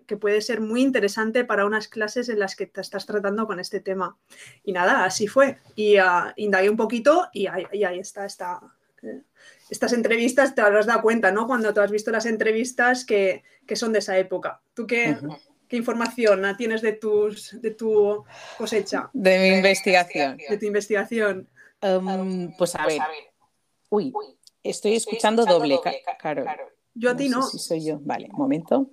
que 0.06 0.18
puede 0.18 0.42
ser 0.42 0.60
muy 0.60 0.82
interesante 0.82 1.46
para 1.46 1.64
unas 1.64 1.88
clases 1.88 2.28
en 2.28 2.40
las 2.40 2.54
que 2.54 2.66
te 2.66 2.82
estás 2.82 3.06
tratando 3.06 3.46
con 3.46 3.58
este 3.58 3.80
tema. 3.80 4.18
Y 4.62 4.72
nada, 4.72 5.02
así 5.02 5.28
fue. 5.28 5.56
Y 5.76 5.96
indagué 6.36 6.68
un 6.68 6.76
poquito 6.76 7.28
y 7.32 7.46
ahí, 7.46 7.98
está 7.98 8.26
esta, 8.26 8.60
estas 9.70 9.92
entrevistas 9.92 10.54
te 10.54 10.60
habrás 10.60 10.86
dado 10.86 11.02
cuenta, 11.02 11.30
¿no? 11.30 11.46
Cuando 11.46 11.72
tú 11.74 11.80
has 11.80 11.90
visto 11.90 12.10
las 12.10 12.26
entrevistas 12.26 13.04
que, 13.04 13.42
son 13.74 13.92
de 13.92 13.98
esa 13.98 14.18
época. 14.18 14.60
¿Tú 14.74 14.86
qué, 14.86 15.16
qué, 15.68 15.76
información 15.76 16.42
tienes 16.56 16.82
de, 16.82 16.92
tus, 16.92 17.60
de 17.60 17.70
tu 17.72 18.24
cosecha? 18.56 19.10
De 19.12 19.38
mi 19.38 19.56
investigación. 19.56 20.38
De 20.48 20.56
tu 20.56 20.66
investigación. 20.66 21.48
Um, 21.82 22.52
pues 22.56 22.74
a 22.74 22.86
ver. 22.86 23.00
Uy, 23.90 24.12
estoy 24.62 24.96
escuchando 24.96 25.44
doble, 25.44 25.78
Carol. 26.18 26.46
Yo 26.94 27.10
a 27.10 27.16
ti 27.16 27.28
no. 27.28 27.42
si 27.42 27.58
soy 27.58 27.84
yo. 27.84 28.00
Vale, 28.02 28.28
un 28.32 28.38
momento. 28.38 28.90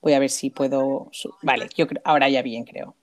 Voy 0.00 0.12
a 0.12 0.18
ver 0.18 0.30
si 0.30 0.50
puedo. 0.50 1.10
Vale, 1.42 1.68
yo 1.76 1.86
creo, 1.86 2.02
ahora 2.04 2.28
ya 2.28 2.42
bien, 2.42 2.64
creo. 2.64 2.94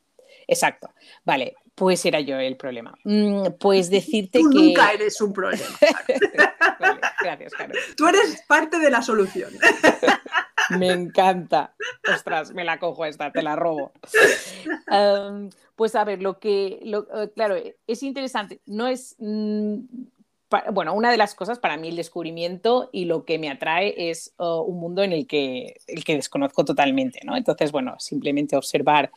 Exacto. 0.47 0.89
Vale, 1.25 1.55
pues 1.79 2.05
era 2.05 2.19
yo 2.19 2.37
el 2.37 2.57
problema. 2.57 2.93
Mm, 3.05 3.53
pues 3.57 3.89
decirte 3.89 4.39
Tú 4.39 4.49
que. 4.49 4.57
Nunca 4.57 4.91
eres 4.91 5.21
un 5.21 5.31
problema. 5.31 5.63
gracias, 7.23 7.53
Carol. 7.53 7.77
Tú 7.95 8.05
eres 8.05 8.43
parte 8.49 8.79
de 8.79 8.91
la 8.91 9.01
solución. 9.01 9.49
me 10.77 10.89
encanta. 10.89 11.73
Ostras, 12.13 12.53
me 12.53 12.65
la 12.65 12.79
cojo 12.79 13.05
esta, 13.05 13.31
te 13.31 13.41
la 13.41 13.55
robo. 13.55 13.93
pues 15.77 15.95
a 15.95 16.03
ver, 16.03 16.21
lo 16.21 16.37
que. 16.37 16.81
Eh, 16.83 17.31
claro, 17.33 17.55
es 17.87 18.03
interesante. 18.03 18.59
No 18.65 18.87
es. 18.87 19.15
Mm, 19.17 19.77
bueno, 20.73 20.93
una 20.95 21.11
de 21.11 21.17
las 21.17 21.33
cosas 21.33 21.59
para 21.59 21.77
mí 21.77 21.87
el 21.87 21.95
descubrimiento 21.95 22.89
y 22.91 23.05
lo 23.05 23.23
que 23.23 23.39
me 23.39 23.49
atrae 23.49 24.09
es 24.09 24.33
uh, 24.37 24.63
un 24.63 24.79
mundo 24.79 25.01
en 25.03 25.13
el 25.13 25.27
que, 25.27 25.75
el 25.87 26.03
que 26.03 26.15
desconozco 26.15 26.65
totalmente, 26.65 27.21
¿no? 27.23 27.37
Entonces, 27.37 27.71
bueno, 27.71 27.95
simplemente 27.99 28.57
observar 28.57 29.11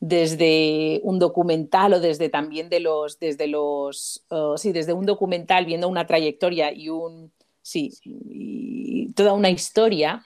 desde 0.00 1.00
un 1.04 1.18
documental 1.18 1.94
o 1.94 2.00
desde 2.00 2.28
también 2.28 2.68
de 2.68 2.80
los, 2.80 3.18
desde 3.18 3.46
los, 3.46 4.24
uh, 4.30 4.56
sí, 4.56 4.72
desde 4.72 4.92
un 4.92 5.06
documental 5.06 5.64
viendo 5.64 5.88
una 5.88 6.06
trayectoria 6.06 6.72
y 6.72 6.88
un, 6.90 7.32
sí, 7.62 7.92
y 8.04 9.12
toda 9.12 9.32
una 9.32 9.50
historia, 9.50 10.24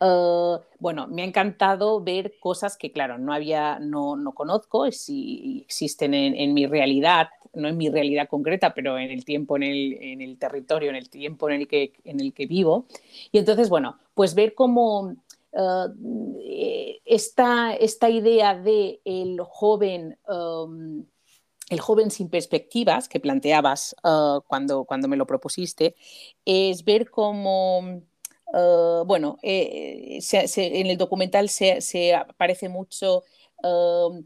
uh, 0.00 0.58
bueno, 0.78 1.06
me 1.06 1.22
ha 1.22 1.24
encantado 1.24 2.02
ver 2.02 2.34
cosas 2.40 2.76
que, 2.76 2.90
claro, 2.90 3.18
no 3.18 3.32
había, 3.32 3.78
no, 3.78 4.16
no 4.16 4.32
conozco, 4.32 4.90
si 4.90 5.62
existen 5.64 6.14
en, 6.14 6.52
mi 6.52 6.66
realidad, 6.66 7.28
no 7.54 7.68
en 7.68 7.76
mi 7.76 7.88
realidad 7.90 8.28
concreta, 8.28 8.74
pero 8.74 8.98
en 8.98 9.10
el 9.10 9.24
tiempo, 9.24 9.56
en 9.56 9.62
el, 9.62 9.98
en 10.00 10.20
el 10.20 10.36
territorio, 10.36 10.90
en 10.90 10.96
el 10.96 11.08
tiempo 11.08 11.48
en 11.48 11.60
el, 11.60 11.68
que, 11.68 11.92
en 12.04 12.20
el 12.20 12.32
que 12.32 12.46
vivo. 12.46 12.86
Y 13.30 13.38
entonces, 13.38 13.68
bueno, 13.68 13.98
pues 14.14 14.34
ver 14.34 14.54
cómo 14.54 15.14
eh, 15.52 15.88
esta, 17.14 17.74
esta, 17.74 18.08
idea 18.08 18.54
de 18.54 19.00
el 19.04 19.38
joven, 19.42 20.18
um, 20.26 21.04
el 21.68 21.80
joven 21.80 22.10
sin 22.10 22.30
perspectivas 22.30 23.06
que 23.08 23.20
planteabas 23.20 23.94
uh, 24.02 24.40
cuando, 24.46 24.84
cuando 24.84 25.08
me 25.08 25.18
lo 25.18 25.26
propusiste, 25.26 25.94
es 26.46 26.84
ver 26.84 27.10
cómo, 27.10 27.80
uh, 28.46 29.04
bueno, 29.04 29.36
eh, 29.42 30.20
en 30.56 30.86
el 30.86 30.96
documental 30.96 31.50
se, 31.50 32.14
aparece 32.14 32.70
mucho 32.70 33.24
um, 33.62 34.24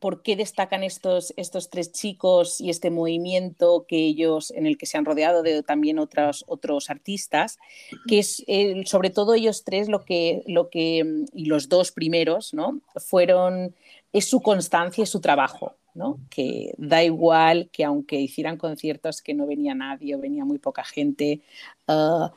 por 0.00 0.22
qué 0.22 0.36
destacan 0.36 0.82
estos, 0.82 1.32
estos 1.36 1.70
tres 1.70 1.92
chicos 1.92 2.60
y 2.60 2.70
este 2.70 2.90
movimiento 2.90 3.84
que 3.88 3.96
ellos, 3.96 4.50
en 4.52 4.66
el 4.66 4.78
que 4.78 4.86
se 4.86 4.98
han 4.98 5.04
rodeado 5.04 5.42
de 5.42 5.62
también 5.62 5.98
otros, 5.98 6.44
otros 6.48 6.90
artistas, 6.90 7.58
que 8.06 8.20
es 8.20 8.44
eh, 8.46 8.82
sobre 8.86 9.10
todo 9.10 9.34
ellos 9.34 9.64
tres 9.64 9.88
lo 9.88 10.04
que, 10.04 10.42
lo 10.46 10.70
que, 10.70 11.24
y 11.32 11.46
los 11.46 11.68
dos 11.68 11.92
primeros, 11.92 12.54
¿no? 12.54 12.80
Fueron, 12.96 13.74
es 14.12 14.28
su 14.28 14.40
constancia 14.40 15.02
y 15.02 15.06
su 15.06 15.20
trabajo, 15.20 15.76
¿no? 15.94 16.20
Que 16.30 16.74
da 16.78 17.02
igual 17.02 17.68
que 17.72 17.84
aunque 17.84 18.16
hicieran 18.16 18.56
conciertos 18.56 19.22
que 19.22 19.34
no 19.34 19.46
venía 19.46 19.74
nadie 19.74 20.14
o 20.14 20.20
venía 20.20 20.44
muy 20.44 20.58
poca 20.58 20.84
gente, 20.84 21.40
uh, 21.88 22.28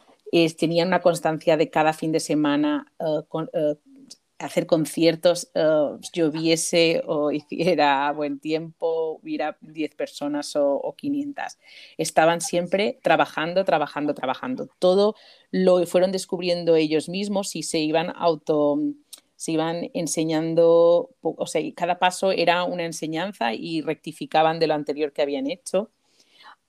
tenían 0.58 0.88
una 0.88 1.01
constancia 1.01 1.58
de 1.58 1.70
cada 1.70 1.94
fin 1.94 2.12
de 2.12 2.20
semana 2.20 2.91
uh, 3.00 3.24
con, 3.27 3.50
uh, 3.53 3.75
hacer 4.41 4.65
conciertos, 4.65 5.51
lloviese 6.13 7.03
o 7.05 7.31
hiciera 7.31 8.12
buen 8.12 8.39
tiempo, 8.39 9.19
hubiera 9.21 9.57
10 9.62 9.95
personas 9.95 10.55
o, 10.55 10.95
500. 10.98 11.57
Estaban 11.98 12.41
siempre 12.41 13.00
trabajando, 13.01 13.63
trabajando, 13.65 14.13
trabajando. 14.13 14.69
Todo 14.79 15.15
lo 15.51 15.86
fueron 15.86 16.12
descubriendo 16.12 16.75
ellos 16.75 17.10
mismos 17.10 17.55
y 17.55 17.63
se 17.63 17.79
iban 17.79 18.12
auto 18.15 18.77
se 19.41 19.53
iban 19.53 19.89
enseñando, 19.95 21.15
o 21.24 21.48
sea, 21.48 21.63
cada 21.74 21.98
paso 21.98 22.31
era 22.31 22.63
una 22.63 22.86
enseñanza 22.86 23.55
y 23.55 23.81
rectificaban 23.81 24.60
de 24.60 24.67
lo 24.67 24.75
anterior 24.75 25.13
que 25.13 25.24
habían 25.24 25.50
hecho. 25.50 25.89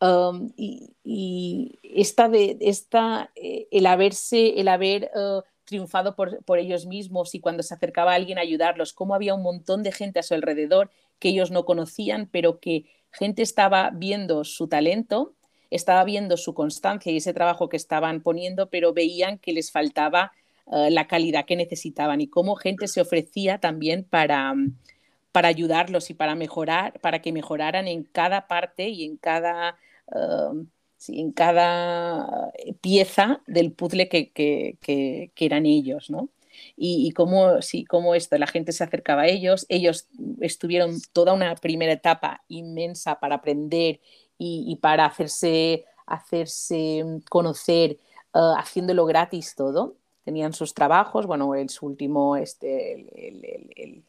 Um, 0.01 0.53
y, 0.57 1.79
esta 1.83 2.31
de 2.31 2.57
esta, 2.63 3.31
eh, 3.37 3.69
el 3.71 3.85
haberse, 3.85 4.59
el 4.59 4.69
haber 4.69 5.11
uh, 5.15 5.43
triunfado 5.73 6.15
por, 6.15 6.59
ellos 6.59 6.85
mismos 6.85 7.35
y 7.35 7.41
cuando 7.41 7.63
se 7.63 7.73
acercaba 7.73 8.13
a 8.13 8.17
alguien 8.17 8.37
a 8.37 8.43
ayudarlos, 8.43 8.93
cómo 8.93 9.15
había 9.15 9.35
un 9.35 9.43
montón 9.43 9.83
de 9.83 9.91
gente 9.91 10.19
a 10.19 10.23
su 10.23 10.35
alrededor 10.35 10.91
que 11.19 11.31
ellos 11.31 11.51
no 11.51 11.65
conocían, 11.65 12.29
pero 12.31 12.61
que 12.61 12.85
gente 13.11 13.41
estaba 13.41 13.91
viendo 13.91 14.45
su 14.45 14.69
talento, 14.69 15.35
estaba 15.71 16.05
viendo 16.05 16.37
su 16.37 16.53
constancia 16.53 17.11
y 17.11 17.17
ese 17.17 17.33
trabajo 17.33 17.71
que 17.71 17.79
estaban 17.79 18.21
poniendo, 18.21 18.69
pero 18.69 18.93
veían 18.93 19.39
que 19.39 19.55
les 19.55 19.73
faltaba 19.73 20.33
eh, 20.71 20.91
la 20.91 21.07
calidad 21.07 21.47
que 21.47 21.57
necesitaban 21.57 22.21
y 22.21 22.29
cómo 22.29 22.55
gente 22.55 22.87
se 22.87 23.01
ofrecía 23.01 23.59
también 23.59 24.05
para, 24.05 24.55
para 25.33 25.49
ayudarlos 25.49 26.11
y 26.11 26.15
para 26.15 26.35
mejorar, 26.35 27.01
para 27.01 27.23
que 27.23 27.33
mejoraran 27.33 27.89
en 27.89 28.05
cada 28.05 28.47
parte 28.47 28.91
y 28.91 29.05
en 29.05 29.17
cada... 29.17 29.79
En 31.09 31.33
cada 31.33 32.51
eh, 32.55 32.75
pieza 32.81 33.43
del 33.47 33.73
puzzle 33.73 34.09
que, 34.09 34.79
eran 35.37 35.67
ellos, 35.67 36.11
¿no? 36.11 36.29
Y, 36.77 37.13
cómo, 37.13 37.63
sí, 37.63 37.85
cómo 37.85 38.15
esto, 38.15 38.37
la 38.39 38.47
gente 38.47 38.73
se 38.73 38.85
acercaba 38.85 39.23
a 39.23 39.27
ellos, 39.27 39.67
ellos 39.69 40.09
estuvieron 40.41 41.01
toda 41.13 41.33
una 41.33 41.55
primera 41.57 41.93
etapa 41.93 42.45
inmensa 42.49 43.19
para 43.21 43.37
aprender 43.37 44.01
y, 44.39 44.77
para 44.77 45.07
hacerse, 45.07 45.85
hacerse 46.07 47.05
conocer, 47.31 47.99
uh, 48.35 48.55
haciéndolo 48.59 49.07
gratis 49.07 49.55
todo. 49.57 49.97
Tenían 50.25 50.53
sus 50.53 50.75
trabajos, 50.75 51.27
bueno, 51.27 51.55
el 51.55 51.69
su 51.69 51.87
último, 51.87 52.37
este, 52.37 52.93
el 52.95 54.05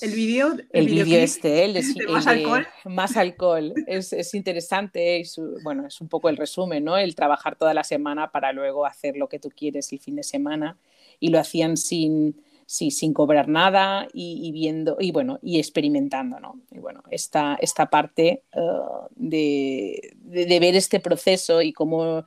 el 0.00 0.12
vídeo. 0.12 0.56
El, 0.72 0.86
vídeo 0.86 1.18
este, 1.18 1.64
el 1.64 1.74
de, 1.74 1.82
más 2.08 2.26
alcohol. 2.26 2.66
Más 2.84 3.16
alcohol. 3.16 3.74
Es, 3.86 4.12
es 4.12 4.34
interesante, 4.34 5.22
bueno, 5.62 5.86
es 5.86 6.00
un 6.00 6.08
poco 6.08 6.28
el 6.28 6.36
resumen, 6.36 6.84
¿no? 6.84 6.96
El 6.96 7.14
trabajar 7.14 7.56
toda 7.56 7.74
la 7.74 7.84
semana 7.84 8.30
para 8.30 8.52
luego 8.52 8.86
hacer 8.86 9.16
lo 9.16 9.28
que 9.28 9.38
tú 9.38 9.50
quieres 9.50 9.92
el 9.92 9.98
fin 9.98 10.16
de 10.16 10.22
semana. 10.22 10.76
Y 11.20 11.28
lo 11.30 11.40
hacían 11.40 11.76
sin, 11.76 12.40
sin 12.66 13.12
cobrar 13.12 13.48
nada 13.48 14.06
y, 14.12 14.52
viendo, 14.52 14.96
y 15.00 15.10
bueno, 15.10 15.40
y 15.42 15.58
experimentando, 15.58 16.38
¿no? 16.38 16.60
Y 16.70 16.78
bueno, 16.78 17.02
esta, 17.10 17.58
esta 17.60 17.90
parte 17.90 18.42
uh, 18.54 19.08
de, 19.16 20.14
de, 20.14 20.60
ver 20.60 20.76
este 20.76 21.00
proceso 21.00 21.60
y 21.60 21.72
cómo, 21.72 22.24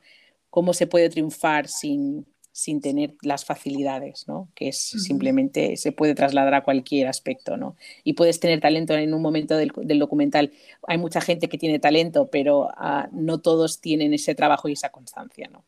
cómo 0.50 0.74
se 0.74 0.86
puede 0.86 1.08
triunfar 1.08 1.68
sin, 1.68 2.26
sin 2.52 2.82
tener 2.82 3.14
las 3.22 3.46
facilidades, 3.46 4.28
¿no? 4.28 4.48
Que 4.54 4.68
es 4.68 4.78
simplemente 4.78 5.78
se 5.78 5.90
puede 5.90 6.14
trasladar 6.14 6.52
a 6.52 6.62
cualquier 6.62 7.08
aspecto, 7.08 7.56
¿no? 7.56 7.76
Y 8.04 8.12
puedes 8.12 8.40
tener 8.40 8.60
talento 8.60 8.92
en 8.92 9.14
un 9.14 9.22
momento 9.22 9.56
del, 9.56 9.72
documental. 9.98 10.52
Hay 10.86 10.98
mucha 10.98 11.22
gente 11.22 11.48
que 11.48 11.56
tiene 11.56 11.78
talento, 11.78 12.28
pero 12.30 12.68
ah, 12.76 13.08
no 13.10 13.40
todos 13.40 13.80
tienen 13.80 14.12
ese 14.12 14.34
trabajo 14.34 14.68
y 14.68 14.72
esa 14.72 14.90
constancia, 14.90 15.48
¿no? 15.50 15.64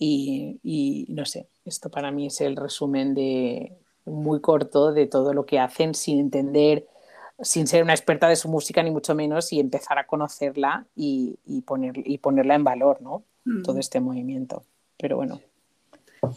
Y, 0.00 1.06
no 1.08 1.24
sé, 1.24 1.48
esto 1.64 1.90
para 1.90 2.12
mí 2.12 2.26
es 2.26 2.40
el 2.40 2.56
resumen 2.56 3.14
de 3.14 3.72
muy 4.04 4.40
corto 4.40 4.92
de 4.92 5.06
todo 5.06 5.32
lo 5.32 5.44
que 5.44 5.58
hacen 5.58 5.94
sin 5.94 6.20
entender, 6.20 6.86
sin 7.40 7.66
ser 7.66 7.82
una 7.82 7.94
experta 7.94 8.28
de 8.28 8.36
su 8.36 8.48
música 8.48 8.82
ni 8.82 8.90
mucho 8.90 9.14
menos 9.14 9.52
y 9.52 9.58
empezar 9.58 9.98
a 9.98 10.06
conocerla 10.06 10.86
y, 10.94 11.36
poner, 11.66 11.94
y 11.96 12.18
ponerla 12.18 12.54
en 12.54 12.64
valor, 12.64 13.02
¿no? 13.02 13.24
Todo 13.64 13.78
este 13.78 13.98
movimiento. 13.98 14.62
Pero 14.98 15.16
bueno, 15.16 15.40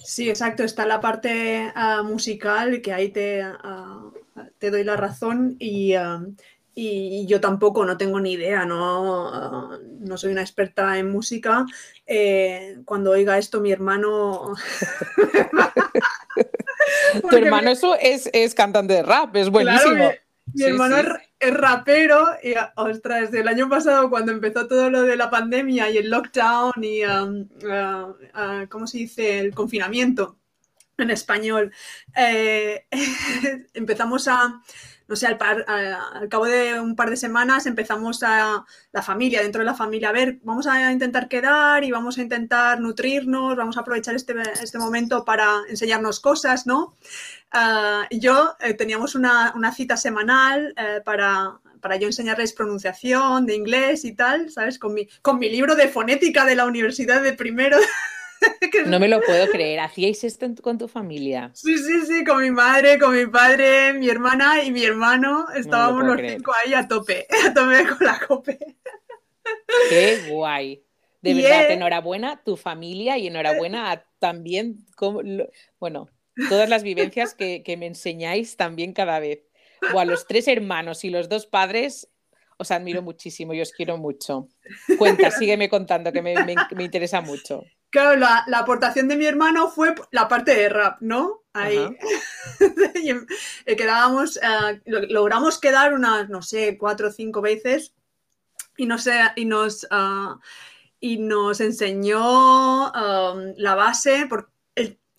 Sí, 0.03 0.29
exacto. 0.29 0.63
Está 0.63 0.85
la 0.85 1.00
parte 1.00 1.71
ah, 1.75 2.03
musical, 2.03 2.81
que 2.81 2.93
ahí 2.93 3.09
te, 3.09 3.41
ah, 3.41 4.11
te, 4.57 4.71
doy 4.71 4.83
la 4.83 4.97
razón 4.97 5.57
ah, 5.97 6.21
y, 6.73 7.25
yo 7.25 7.41
tampoco 7.41 7.85
no 7.85 7.97
tengo 7.97 8.19
ni 8.19 8.33
idea, 8.33 8.65
no, 8.65 9.77
no 10.00 10.17
soy 10.17 10.31
una 10.31 10.41
experta 10.41 10.97
en 10.97 11.11
música. 11.11 11.65
Eh, 12.05 12.79
cuando 12.85 13.11
oiga 13.11 13.38
esto, 13.38 13.61
mi 13.61 13.71
hermano... 13.71 14.53
tu 17.29 17.35
hermano 17.35 17.71
eso 17.71 17.95
es, 17.95 18.29
es, 18.33 18.55
cantante 18.55 18.93
de 18.93 19.03
rap, 19.03 19.35
es 19.35 19.50
buenísimo. 19.50 20.11
Mi 20.53 20.63
hermano 20.63 20.97
Es, 21.41 21.53
rapero 21.53 22.36
y, 22.43 22.53
ostras, 22.75 23.33
el 23.33 23.48
año 23.48 23.67
pasado 23.69 24.10
cuando 24.10 24.31
empezó 24.31 24.67
todo 24.67 24.89
lo 24.89 25.03
de 25.03 25.15
la 25.15 25.29
pandemia 25.29 25.89
y 25.89 25.98
el 25.98 26.10
lockdown 26.10 26.74
y, 26.81 27.03
um, 27.03 27.48
uh, 27.63 28.10
uh, 28.12 28.67
¿cómo 28.69 28.88
se 28.88 29.00
dice?, 29.00 29.39
el 29.39 29.53
confinamiento 29.53 30.38
en 31.01 31.12
español, 31.12 31.71
eh, 32.15 32.86
empezamos 33.74 34.27
a, 34.27 34.62
no 35.07 35.15
sé, 35.15 35.27
al, 35.27 35.38
al, 35.67 36.29
cabo 36.29 36.45
de 36.45 36.79
un 36.79 36.95
par 36.95 37.10
de 37.10 37.17
semanas 37.17 37.65
empezamos 37.65 38.24
a 38.24 38.63
la 38.91 39.01
familia, 39.01 39.41
dentro 39.41 39.60
de 39.60 39.65
la 39.65 39.74
familia, 39.74 40.10
a 40.10 40.13
ver, 40.13 40.39
vamos 40.43 40.67
a 40.67 40.91
intentar 40.91 41.27
quedar 41.27 41.83
y 41.83 41.91
vamos 41.91 42.17
a 42.17 42.21
intentar 42.21 42.79
nutrirnos, 42.79 43.55
vamos 43.55 43.77
a 43.77 43.81
aprovechar 43.81 44.15
este, 44.15 44.36
este 44.62 44.77
momento 44.77 45.25
para 45.25 45.62
enseñarnos 45.67 46.19
cosas, 46.19 46.67
¿no? 46.67 46.95
Uh, 47.53 48.08
yo 48.12 48.55
eh, 48.62 48.74
teníamos 48.75 49.13
una, 49.13 49.51
una, 49.55 49.74
cita 49.74 49.98
semanal 49.98 50.74
eh, 50.77 51.01
para, 51.03 51.60
para 51.81 51.98
yo 51.98 52.08
enseñarles 52.08 52.53
pronunciación 52.53 53.46
de 53.46 53.55
inglés 53.55 54.05
y 54.05 54.15
tal, 54.15 54.50
¿sabes? 54.50 54.79
Con 54.79 54.93
mi, 54.93 55.05
con 55.22 55.38
mi 55.38 55.50
libro 55.50 55.75
de 55.75 55.89
fonética 55.89 56.46
de 56.46 56.55
la 56.55 56.65
universidad 56.65 57.22
de 57.22 57.34
primero. 57.34 57.77
No 58.88 59.00
me 59.00 59.08
lo 59.08 59.22
puedo 59.22 59.48
creer. 59.51 59.79
¿Hacíais 59.79 60.24
esto 60.24 60.48
con 60.63 60.79
tu 60.79 60.88
familia? 60.88 61.51
Sí, 61.53 61.77
sí, 61.77 62.01
sí, 62.08 62.24
con 62.24 62.41
mi 62.41 62.50
madre, 62.50 62.98
con 62.98 63.15
mi 63.15 63.27
padre, 63.27 63.93
mi 63.93 64.10
hermana 64.10 64.63
y 64.63 64.72
mi 64.72 64.84
hermano. 64.84 65.46
Estábamos 65.55 66.03
los 66.05 66.20
cinco 66.20 66.51
ahí 66.63 66.74
a 66.74 66.88
tope, 66.88 67.27
a 67.46 67.53
tope 67.53 67.86
con 67.86 68.08
la 68.08 68.20
cope. 68.27 68.58
Qué 69.89 70.27
guay. 70.27 70.84
De 71.22 71.36
verdad, 71.36 71.70
enhorabuena 71.70 72.41
tu 72.43 72.58
familia 72.58 73.15
y 73.20 73.27
enhorabuena 73.27 73.91
a 73.91 74.03
también, 74.17 74.88
como, 74.96 75.22
bueno, 75.79 76.10
todas 76.50 76.69
las 76.69 76.83
vivencias 76.83 77.33
que, 77.33 77.63
que 77.63 77.77
me 77.77 77.88
enseñáis 77.88 78.57
también 78.57 78.93
cada 78.93 79.19
vez 79.19 79.43
o 79.93 80.00
a 80.00 80.05
los 80.05 80.27
tres 80.27 80.48
hermanos 80.48 81.03
y 81.03 81.10
los 81.10 81.29
dos 81.29 81.45
padres, 81.45 82.10
os 82.57 82.71
admiro 82.71 83.01
muchísimo 83.01 83.53
y 83.53 83.62
os 83.62 83.71
quiero 83.71 83.98
mucho. 83.98 84.48
Cuenta, 84.98 85.31
sígueme 85.31 85.69
contando, 85.69 86.12
que 86.12 86.21
me, 86.21 86.36
interesa 86.83 87.21
mucho. 87.21 87.63
Claro, 87.89 88.15
la, 88.17 88.45
aportación 88.53 89.07
de 89.07 89.17
mi 89.17 89.25
hermano 89.25 89.69
fue 89.69 89.95
la 90.12 90.27
parte 90.27 90.55
de 90.55 90.69
rap, 90.69 91.01
¿no? 91.01 91.41
Ahí. 91.53 91.98
quedábamos, 93.65 94.38
eh, 94.38 94.81
logramos 94.86 95.60
quedar 95.60 95.93
unas, 95.93 96.29
no 96.29 96.41
sé, 96.41 96.77
cuatro 96.77 97.10
o 97.10 97.12
cinco 97.12 97.41
veces 97.41 97.93
y, 98.77 98.86
no 98.86 98.98
sé, 98.98 99.13
y 99.36 99.45
nos... 99.45 99.88
Ah, 99.89 100.39
y 101.03 101.17
nos 101.17 101.60
enseñó 101.62 102.91
um, 102.91 103.53
la 103.57 103.74
base, 103.74 104.27
porque 104.29 104.50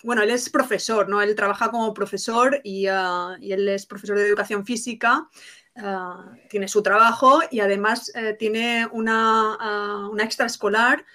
bueno, 0.02 0.22
él 0.22 0.30
es 0.30 0.50
profesor, 0.50 1.08
¿no? 1.08 1.22
Él 1.22 1.34
trabaja 1.34 1.70
como 1.70 1.94
profesor 1.94 2.60
y, 2.64 2.86
ah, 2.86 3.36
él 3.40 3.68
es 3.68 3.86
profesor 3.86 4.18
de 4.18 4.26
educación 4.26 4.64
física. 4.66 5.28
Ah, 5.76 6.34
tiene 6.50 6.68
su 6.68 6.82
trabajo 6.82 7.40
y 7.50 7.60
además 7.60 8.12
eh, 8.14 8.36
tiene 8.38 8.86
una, 8.92 10.06
uh, 10.06 10.10
una 10.10 10.24
extraescolar 10.24 11.06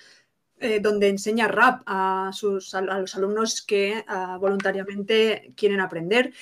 eh, 0.60 0.80
donde 0.80 1.10
enseña 1.10 1.48
rap 1.48 1.84
a, 1.86 2.32
sus, 2.34 2.74
a, 2.74 2.82
los 2.82 3.16
alumnos 3.16 3.62
que 3.62 4.04
voluntariamente 4.40 5.54
quieren 5.56 5.80
aprender. 5.80 6.34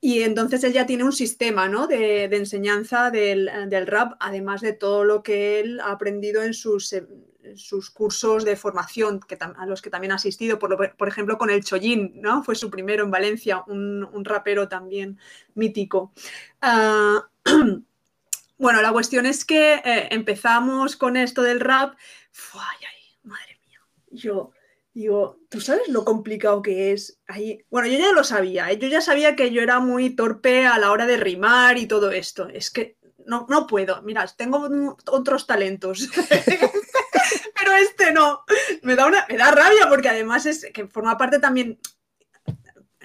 Y 0.00 0.22
entonces 0.22 0.62
él 0.62 0.72
ya 0.72 0.86
tiene 0.86 1.02
un 1.02 1.12
sistema 1.12 1.68
¿no? 1.68 1.88
de, 1.88 2.24
enseñanza 2.24 3.10
del, 3.10 3.50
del, 3.68 3.86
rap, 3.88 4.14
además 4.20 4.60
de 4.60 4.72
todo 4.72 5.02
lo 5.04 5.22
que 5.24 5.58
él 5.58 5.80
ha 5.80 5.90
aprendido 5.90 6.42
en 6.44 6.54
sus, 6.54 6.94
sus 7.56 7.90
cursos 7.90 8.44
de 8.44 8.56
formación 8.56 9.20
que 9.20 9.38
a 9.40 9.66
los 9.66 9.82
que 9.82 9.90
también 9.90 10.12
ha 10.12 10.16
asistido, 10.16 10.58
por, 10.58 10.96
por, 10.96 11.08
ejemplo 11.08 11.38
con 11.38 11.50
el 11.50 11.64
Chollín, 11.64 12.12
¿no? 12.20 12.42
fue 12.42 12.54
su 12.54 12.70
primero 12.70 13.04
en 13.04 13.10
Valencia, 13.10 13.62
un, 13.66 14.24
rapero 14.24 14.68
también 14.68 15.18
mítico. 15.54 16.12
Ah, 16.60 17.28
bueno, 18.58 18.82
la 18.82 18.92
cuestión 18.92 19.26
es 19.26 19.44
que 19.44 19.74
eh, 19.74 20.08
empezamos 20.10 20.96
con 20.96 21.16
esto 21.16 21.42
del 21.42 21.60
rap, 21.60 21.94
ay, 22.54 22.78
ay, 22.80 23.18
madre 23.22 23.58
mía, 23.66 23.80
yo 24.10 24.50
digo, 24.94 25.38
¿tú 25.50 25.60
sabes 25.60 25.88
lo 25.88 26.04
complicado 26.04 26.62
que 26.62 26.92
es? 26.92 27.20
Ahí? 27.26 27.62
Bueno, 27.70 27.86
yo 27.86 27.98
ya 27.98 28.12
lo 28.12 28.24
sabía, 28.24 28.70
¿eh? 28.70 28.78
yo 28.78 28.88
ya 28.88 29.02
sabía 29.02 29.36
que 29.36 29.50
yo 29.50 29.60
era 29.60 29.78
muy 29.78 30.10
torpe 30.10 30.66
a 30.66 30.78
la 30.78 30.90
hora 30.90 31.06
de 31.06 31.18
rimar 31.18 31.76
y 31.76 31.86
todo 31.86 32.10
esto, 32.10 32.48
es 32.48 32.70
que 32.70 32.96
no, 33.26 33.46
no 33.48 33.66
puedo, 33.66 34.02
mira, 34.02 34.26
tengo 34.36 34.96
otros 35.06 35.46
talentos. 35.46 36.08
este 37.78 38.12
no. 38.12 38.44
Me 38.82 38.96
da, 38.96 39.06
una, 39.06 39.26
me 39.28 39.36
da 39.36 39.50
rabia 39.50 39.88
porque 39.88 40.08
además 40.08 40.46
es 40.46 40.66
que 40.72 40.86
forma 40.86 41.16
parte 41.16 41.38
también 41.38 41.78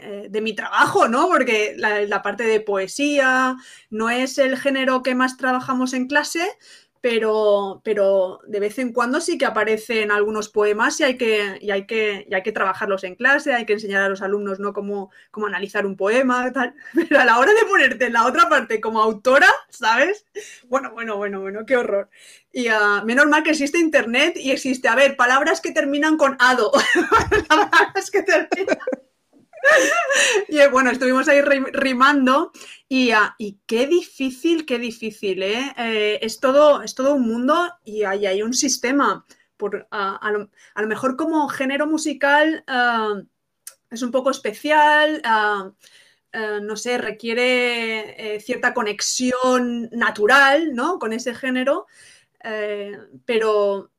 eh, 0.03 0.29
de 0.31 0.41
mi 0.41 0.53
trabajo, 0.55 1.07
¿no? 1.07 1.27
Porque 1.27 1.75
la, 1.77 2.21
parte 2.23 2.43
de 2.43 2.59
poesía 2.59 3.55
no 3.91 4.09
es 4.09 4.39
el 4.39 4.57
género 4.57 5.03
que 5.03 5.13
más 5.13 5.37
trabajamos 5.37 5.93
en 5.93 6.07
clase, 6.07 6.43
pero, 7.01 7.81
pero 7.83 8.39
de 8.47 8.59
vez 8.59 8.77
en 8.77 8.93
cuando 8.93 9.19
sí 9.19 9.39
que 9.39 9.45
aparecen 9.45 10.11
algunos 10.11 10.49
poemas 10.49 10.99
y 10.99 11.03
hay 11.03 11.17
que, 11.17 11.57
y 11.59 11.71
hay 11.71 11.87
que, 11.87 12.27
y 12.29 12.33
hay 12.33 12.43
que 12.43 12.51
trabajarlos 12.51 13.03
en 13.03 13.15
clase, 13.15 13.53
hay 13.53 13.65
que 13.65 13.73
enseñar 13.73 14.03
a 14.03 14.09
los 14.09 14.21
alumnos 14.21 14.59
¿no? 14.59 14.71
cómo, 14.71 15.11
cómo 15.31 15.47
analizar 15.47 15.87
un 15.87 15.97
poema, 15.97 16.51
tal. 16.51 16.75
Pero 16.93 17.19
a 17.19 17.25
la 17.25 17.39
hora 17.39 17.53
de 17.53 17.65
ponerte 17.65 18.05
en 18.05 18.13
la 18.13 18.27
otra 18.27 18.47
parte 18.47 18.79
como 18.79 19.01
autora, 19.01 19.49
¿sabes? 19.69 20.25
Bueno, 20.67 20.91
bueno, 20.91 21.17
bueno, 21.17 21.41
bueno, 21.41 21.65
qué 21.65 21.75
horror. 21.75 22.09
Y 22.53 22.69
uh, 22.69 23.03
menos 23.03 23.25
mal 23.25 23.43
que 23.43 23.51
existe 23.51 23.79
internet 23.79 24.35
y 24.37 24.51
existe, 24.51 24.87
a 24.87 24.95
ver, 24.95 25.15
palabras 25.15 25.59
que 25.59 25.71
terminan 25.71 26.17
con 26.17 26.37
ado. 26.39 26.71
palabras 27.47 28.11
que 28.11 28.21
terminan 28.21 28.77
y 30.49 30.59
eh, 30.59 30.67
bueno, 30.69 30.91
estuvimos 30.91 31.27
ahí 31.27 31.41
rimando 31.41 32.51
y, 32.87 33.11
ah, 33.11 33.35
y, 33.37 33.59
qué 33.65 33.87
difícil, 33.87 34.65
qué 34.65 34.79
difícil, 34.79 35.43
¿eh? 35.43 35.73
¿eh? 35.77 36.19
es, 36.21 36.39
todo, 36.39 36.81
es 36.81 36.95
todo 36.95 37.15
un 37.15 37.27
mundo 37.27 37.73
y 37.83 38.03
hay, 38.03 38.25
hay 38.25 38.41
un 38.41 38.53
sistema. 38.53 39.25
Por, 39.57 39.87
ah, 39.91 40.19
a, 40.21 40.31
lo, 40.31 40.87
mejor 40.87 41.15
como 41.15 41.47
género 41.47 41.87
musical 41.87 42.63
ah, 42.67 43.21
es 43.89 44.01
un 44.01 44.11
poco 44.11 44.31
especial, 44.31 45.21
no 46.33 46.75
sé, 46.77 46.97
requiere 46.97 48.39
cierta 48.39 48.73
conexión 48.73 49.89
natural, 49.91 50.73
¿no? 50.73 50.97
Con 50.97 51.11
ese 51.11 51.35
género, 51.35 51.87
pero 53.25 53.90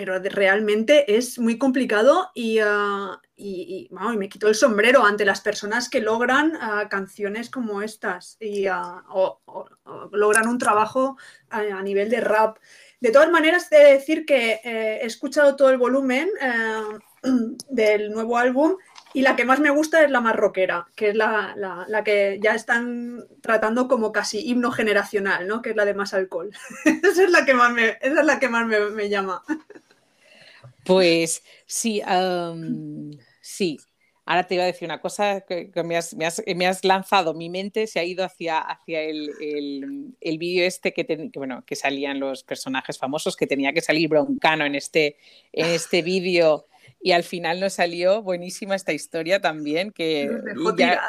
pero 0.00 0.18
realmente 0.18 1.14
es 1.18 1.38
muy 1.38 1.58
complicado 1.58 2.30
y, 2.34 2.58
ah, 2.60 3.20
me 4.16 4.30
quito 4.30 4.48
el 4.48 4.54
sombrero 4.54 5.04
ante 5.04 5.26
las 5.26 5.42
personas 5.42 5.90
que 5.90 6.00
logran 6.00 6.56
ah, 6.58 6.88
canciones 6.88 7.50
como 7.50 7.82
estas 7.82 8.38
y, 8.40 8.66
ah, 8.66 9.04
o, 9.10 9.42
logran 10.12 10.48
un 10.48 10.56
trabajo 10.56 11.18
a, 11.50 11.82
nivel 11.82 12.08
de 12.08 12.22
rap. 12.22 12.56
De 12.98 13.10
todas 13.10 13.30
maneras, 13.30 13.70
he 13.72 13.76
de 13.76 13.92
decir 13.92 14.24
que 14.24 14.52
eh, 14.64 15.00
he 15.02 15.04
escuchado 15.04 15.54
todo 15.54 15.68
el 15.68 15.76
volumen 15.76 16.30
eh, 16.40 16.80
del 17.68 18.10
nuevo 18.10 18.38
álbum 18.38 18.76
y 19.12 19.22
la 19.22 19.34
que 19.34 19.44
más 19.44 19.58
me 19.58 19.70
gusta 19.70 20.04
es 20.04 20.10
la 20.10 20.20
más 20.20 20.36
rockera, 20.36 20.86
que 20.94 21.10
es 21.10 21.16
la, 21.16 21.54
que 22.04 22.38
ya 22.40 22.54
están 22.54 23.24
tratando 23.40 23.88
como 23.88 24.12
casi 24.12 24.48
himno 24.48 24.70
generacional, 24.70 25.48
¿no? 25.48 25.62
Que 25.62 25.70
es 25.70 25.76
la 25.76 25.84
de 25.84 25.94
más 25.94 26.14
alcohol. 26.14 26.50
esa 26.84 27.24
es 27.24 27.30
la 27.30 27.44
que 27.44 27.54
más 27.54 27.76
esa 28.00 28.20
es 28.20 28.26
la 28.26 28.38
que 28.38 28.48
más 28.48 28.66
me, 28.66 29.08
llama. 29.08 29.42
Pues 30.84 31.42
sí, 31.66 32.02
sí. 33.40 33.78
Ahora 34.26 34.46
te 34.46 34.54
iba 34.54 34.62
a 34.62 34.66
decir 34.66 34.86
una 34.86 35.00
cosa 35.00 35.40
que, 35.40 35.72
me, 35.82 35.96
has, 35.96 36.14
me, 36.14 36.66
has, 36.66 36.84
lanzado. 36.84 37.34
Mi 37.34 37.50
mente 37.50 37.88
se 37.88 37.98
ha 37.98 38.04
ido 38.04 38.24
hacia, 38.24 38.60
hacia 38.60 39.00
el, 39.00 39.30
el, 40.20 40.38
vídeo 40.38 40.64
este 40.64 40.92
que, 40.92 41.30
bueno, 41.34 41.64
que 41.66 41.74
salían 41.74 42.20
los 42.20 42.44
personajes 42.44 42.96
famosos, 42.96 43.36
que 43.36 43.48
tenía 43.48 43.72
que 43.72 43.80
salir 43.80 44.08
Broncano 44.08 44.64
en 44.64 44.76
este, 44.76 45.16
en 45.52 45.66
este 45.66 46.02
vídeo 46.02 46.66
y 47.00 47.12
al 47.12 47.24
final 47.24 47.60
nos 47.60 47.74
salió 47.74 48.22
buenísima 48.22 48.74
esta 48.74 48.92
historia 48.92 49.40
también 49.40 49.90
que 49.90 50.30
ya, 50.76 51.00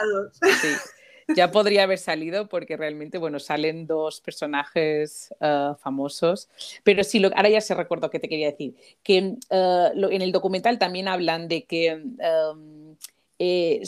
ya, 1.36 1.51
podría 1.51 1.84
haber 1.84 1.97
salido 1.97 2.47
porque 2.47 2.77
realmente 2.77 3.17
bueno 3.17 3.39
salen 3.39 3.88
dos 3.88 4.21
personajes 4.21 5.34
uh, 5.39 5.75
famosos 5.75 6.49
pero 6.84 7.03
sí 7.03 7.19
lo, 7.19 7.29
ahora 7.36 7.49
ya 7.49 7.62
se 7.62 7.73
recuerdo 7.73 8.10
que 8.10 8.19
te 8.19 8.29
quería 8.29 8.51
decir 8.51 8.75
que 9.03 9.36
uh, 9.49 10.10
en 10.10 10.21
el 10.21 10.31
documental 10.31 10.79
también 10.79 11.07
hablan 11.07 11.47
de 11.47 11.63
que 11.63 11.93
um, 11.95 12.95
e, 13.39 13.81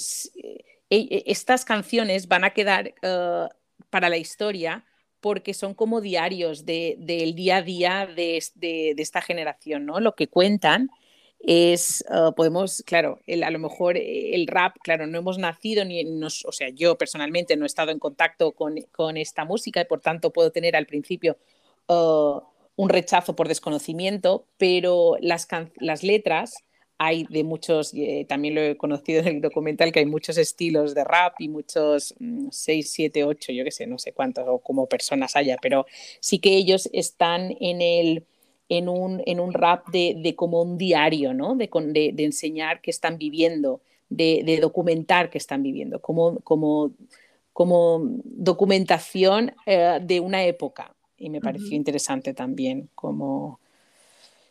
e, 0.89 1.24
estas 1.28 1.65
canciones 1.65 2.28
van 2.28 2.43
a 2.43 2.52
quedar 2.52 2.93
uh, 3.04 3.48
para 3.89 4.10
la 4.10 4.17
historia 4.17 4.86
porque 5.24 5.54
son 5.54 5.74
como 5.74 6.02
diarios 6.02 6.65
del 6.65 7.34
día 7.34 7.58
a 7.58 7.62
día 7.62 8.06
de, 8.06 8.43
de, 8.56 8.93
de, 8.93 9.02
esta 9.02 9.22
generación, 9.22 9.86
¿no? 9.86 10.02
Lo 10.02 10.15
que 10.15 10.28
cuentan 10.28 10.89
es, 11.44 12.04
ah, 12.10 12.32
podemos, 12.36 12.84
claro, 12.86 13.20
a 13.28 13.52
lo 13.52 13.60
mejor 13.60 13.98
el 13.98 14.48
rap, 14.48 14.78
claro, 14.82 15.06
no 15.08 15.18
hemos 15.18 15.38
nacido 15.38 15.84
ni, 15.84 16.04
nos, 16.06 16.46
o 16.46 16.52
sea, 16.52 16.70
yo 16.70 16.98
personalmente 16.98 17.58
no 17.58 17.66
he 17.66 17.68
estado 17.68 17.92
en 17.92 18.00
contacto 18.00 18.54
con, 18.54 18.76
con 18.92 19.18
esta 19.18 19.44
música 19.46 19.82
y 19.82 19.86
por 19.86 20.00
tanto 20.00 20.32
puedo 20.32 20.52
tener 20.52 20.76
al 20.76 20.86
principio 20.86 21.38
ah, 21.90 22.42
un 22.76 22.90
rechazo 22.90 23.36
por 23.36 23.48
desconocimiento, 23.48 24.48
pero 24.58 25.18
las, 25.20 25.48
las 25.76 26.04
letras 26.04 26.64
hay 26.98 27.26
de 27.30 27.44
muchos, 27.44 27.94
eh, 27.94 28.26
también 28.30 28.56
lo 28.56 28.62
he 28.62 28.78
conocido 28.78 29.22
en 29.22 29.28
el 29.28 29.42
documental, 29.42 29.92
que 29.92 30.00
hay 30.00 30.06
muchos 30.06 30.38
estilos 30.38 30.96
de 30.96 31.04
rap 31.04 31.36
y 31.40 31.50
muchos 31.50 32.16
6, 32.52 32.90
7, 32.90 33.26
8, 33.26 33.52
yo 33.52 33.64
qué 33.66 33.72
sé, 33.72 33.88
no 33.88 34.00
sé 34.00 34.14
cuántos 34.14 34.46
o 34.48 34.60
como 34.60 34.88
personas 34.88 35.36
haya, 35.36 35.58
pero 35.62 35.86
sí 36.22 36.40
que 36.40 36.56
ellos 36.56 36.90
están 36.94 37.56
en 37.60 37.82
el 37.82 38.26
en 38.69 38.89
un, 38.89 39.21
en 39.26 39.39
un 39.39 39.54
rap 39.54 39.89
de, 39.89 40.15
de, 40.23 40.36
como 40.36 40.62
un 40.62 40.78
diario, 40.78 41.34
¿no? 41.34 41.56
De, 41.56 41.69
de, 42.13 42.23
enseñar 42.23 42.82
qué 42.82 42.91
están 42.91 43.17
viviendo, 43.17 43.82
de, 44.10 44.60
documentar 44.62 45.30
qué 45.30 45.38
están 45.38 45.63
viviendo, 45.63 45.99
como, 45.99 46.39
como 46.39 46.91
como 47.54 48.02
documentación 48.23 49.54
eh, 49.67 49.99
de 50.02 50.19
una 50.19 50.43
época 50.43 50.95
y 51.17 51.30
me 51.30 51.39
pareció 51.39 51.76
interesante 51.78 52.34
también 52.34 52.89
como, 52.95 53.60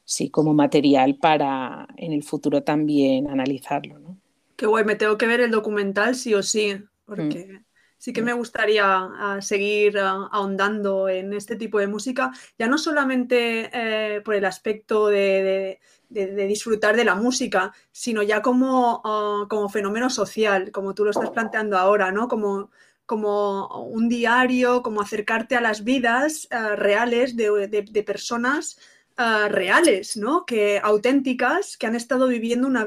sí, 0.04 0.30
como 0.30 0.54
material 0.54 1.16
para 1.16 1.86
en 1.96 2.12
el 2.12 2.22
futuro 2.22 2.62
también 2.62 3.28
analizarlo. 3.28 3.98
¿no? 3.98 4.16
Qué 4.56 4.66
guay, 4.66 4.84
me 4.84 4.94
tengo 4.94 5.18
que 5.18 5.26
ver 5.26 5.40
el 5.40 5.50
documental 5.50 6.14
sí 6.14 6.32
o 6.32 6.42
sí, 6.42 6.76
porque 7.04 7.46
mm. 7.46 7.64
Sí 8.02 8.12
que 8.12 8.20
mm. 8.20 8.24
me 8.24 8.32
gustaría 8.32 8.84
ah, 8.84 9.38
seguir 9.40 9.96
ah, 9.96 10.28
ahondando 10.32 11.08
en 11.08 11.32
este 11.32 11.54
tipo 11.54 11.78
de 11.78 11.86
música, 11.86 12.32
ya 12.58 12.66
no 12.66 12.76
solamente 12.76 13.70
eh, 13.72 14.20
por 14.22 14.34
el 14.34 14.44
aspecto 14.44 15.06
de, 15.06 15.78
disfrutar 16.08 16.96
de 16.96 17.04
la 17.04 17.14
música, 17.14 17.72
sino 17.92 18.24
ya 18.24 18.42
como, 18.42 19.02
ah, 19.04 19.46
como 19.48 19.68
fenómeno 19.68 20.10
social, 20.10 20.72
como 20.72 20.94
tú 20.94 21.04
lo 21.04 21.12
estás 21.12 21.30
planteando 21.30 21.78
ahora, 21.78 22.10
¿no? 22.10 22.26
Como, 22.26 22.72
como 23.06 23.68
un 23.84 24.08
diario, 24.08 24.82
como 24.82 25.00
acercarte 25.00 25.54
a 25.54 25.60
las 25.60 25.84
vidas 25.84 26.48
reales 26.76 27.36
de, 27.36 28.04
personas 28.04 28.78
reales, 29.16 30.16
¿no? 30.16 30.44
Que 30.44 30.80
auténticas, 30.82 31.76
que 31.76 31.86
han 31.86 31.94
estado 31.94 32.26
viviendo 32.26 32.66
una, 32.66 32.86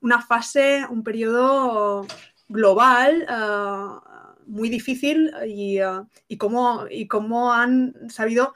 una, 0.00 0.22
fase, 0.22 0.86
un 0.88 1.02
periodo 1.02 2.06
global 2.48 3.26
eh, 3.28 4.36
muy 4.46 4.68
difícil 4.68 5.32
y, 5.46 5.78
eh, 5.78 6.02
y, 6.28 6.36
cómo, 6.36 6.86
y 6.90 7.08
cómo 7.08 7.52
han 7.52 7.94
sabido 8.08 8.54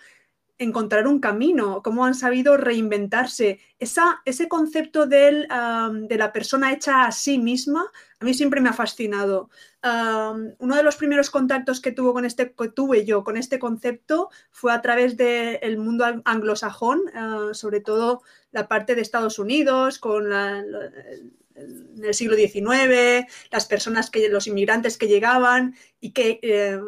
encontrar 0.60 1.06
un 1.06 1.20
camino, 1.20 1.82
cómo 1.82 2.04
han 2.04 2.14
sabido 2.14 2.58
reinventarse. 2.58 3.60
Esa, 3.78 4.20
ese 4.26 4.46
concepto 4.46 5.06
de 5.06 5.46
la 5.48 6.30
persona 6.34 6.72
hecha 6.72 7.06
a 7.06 7.12
sí 7.12 7.38
misma, 7.38 7.90
a 8.20 8.24
mí 8.24 8.34
siempre 8.34 8.60
me 8.60 8.68
ha 8.68 8.74
fascinado. 8.74 9.48
uno 9.82 10.76
de 10.76 10.82
los 10.82 10.96
primeros 10.96 11.30
contactos 11.30 11.80
que, 11.80 11.92
tuvo 11.92 12.12
con 12.12 12.26
este, 12.26 12.54
tuve 12.74 13.06
yo 13.06 13.24
con 13.24 13.38
este 13.38 13.58
concepto 13.58 14.28
fue 14.50 14.74
a 14.74 14.82
través 14.82 15.16
del 15.16 15.78
mundo 15.78 16.04
anglosajón, 16.26 17.00
eh, 17.14 17.54
sobre 17.54 17.80
todo 17.80 18.22
la 18.52 18.68
parte 18.68 18.94
de 18.94 19.00
Estados 19.00 19.38
Unidos, 19.38 19.98
con 19.98 20.28
la, 20.28 20.62
en 21.60 22.04
el 22.04 22.14
siglo 22.14 22.36
XIX, 22.36 23.26
las 23.50 23.66
personas 23.66 24.10
que, 24.10 24.28
los 24.28 24.46
inmigrantes 24.46 24.96
que 24.96 25.08
llegaban 25.08 25.74
y 26.00 26.12
que 26.12 26.40
eh, 26.42 26.78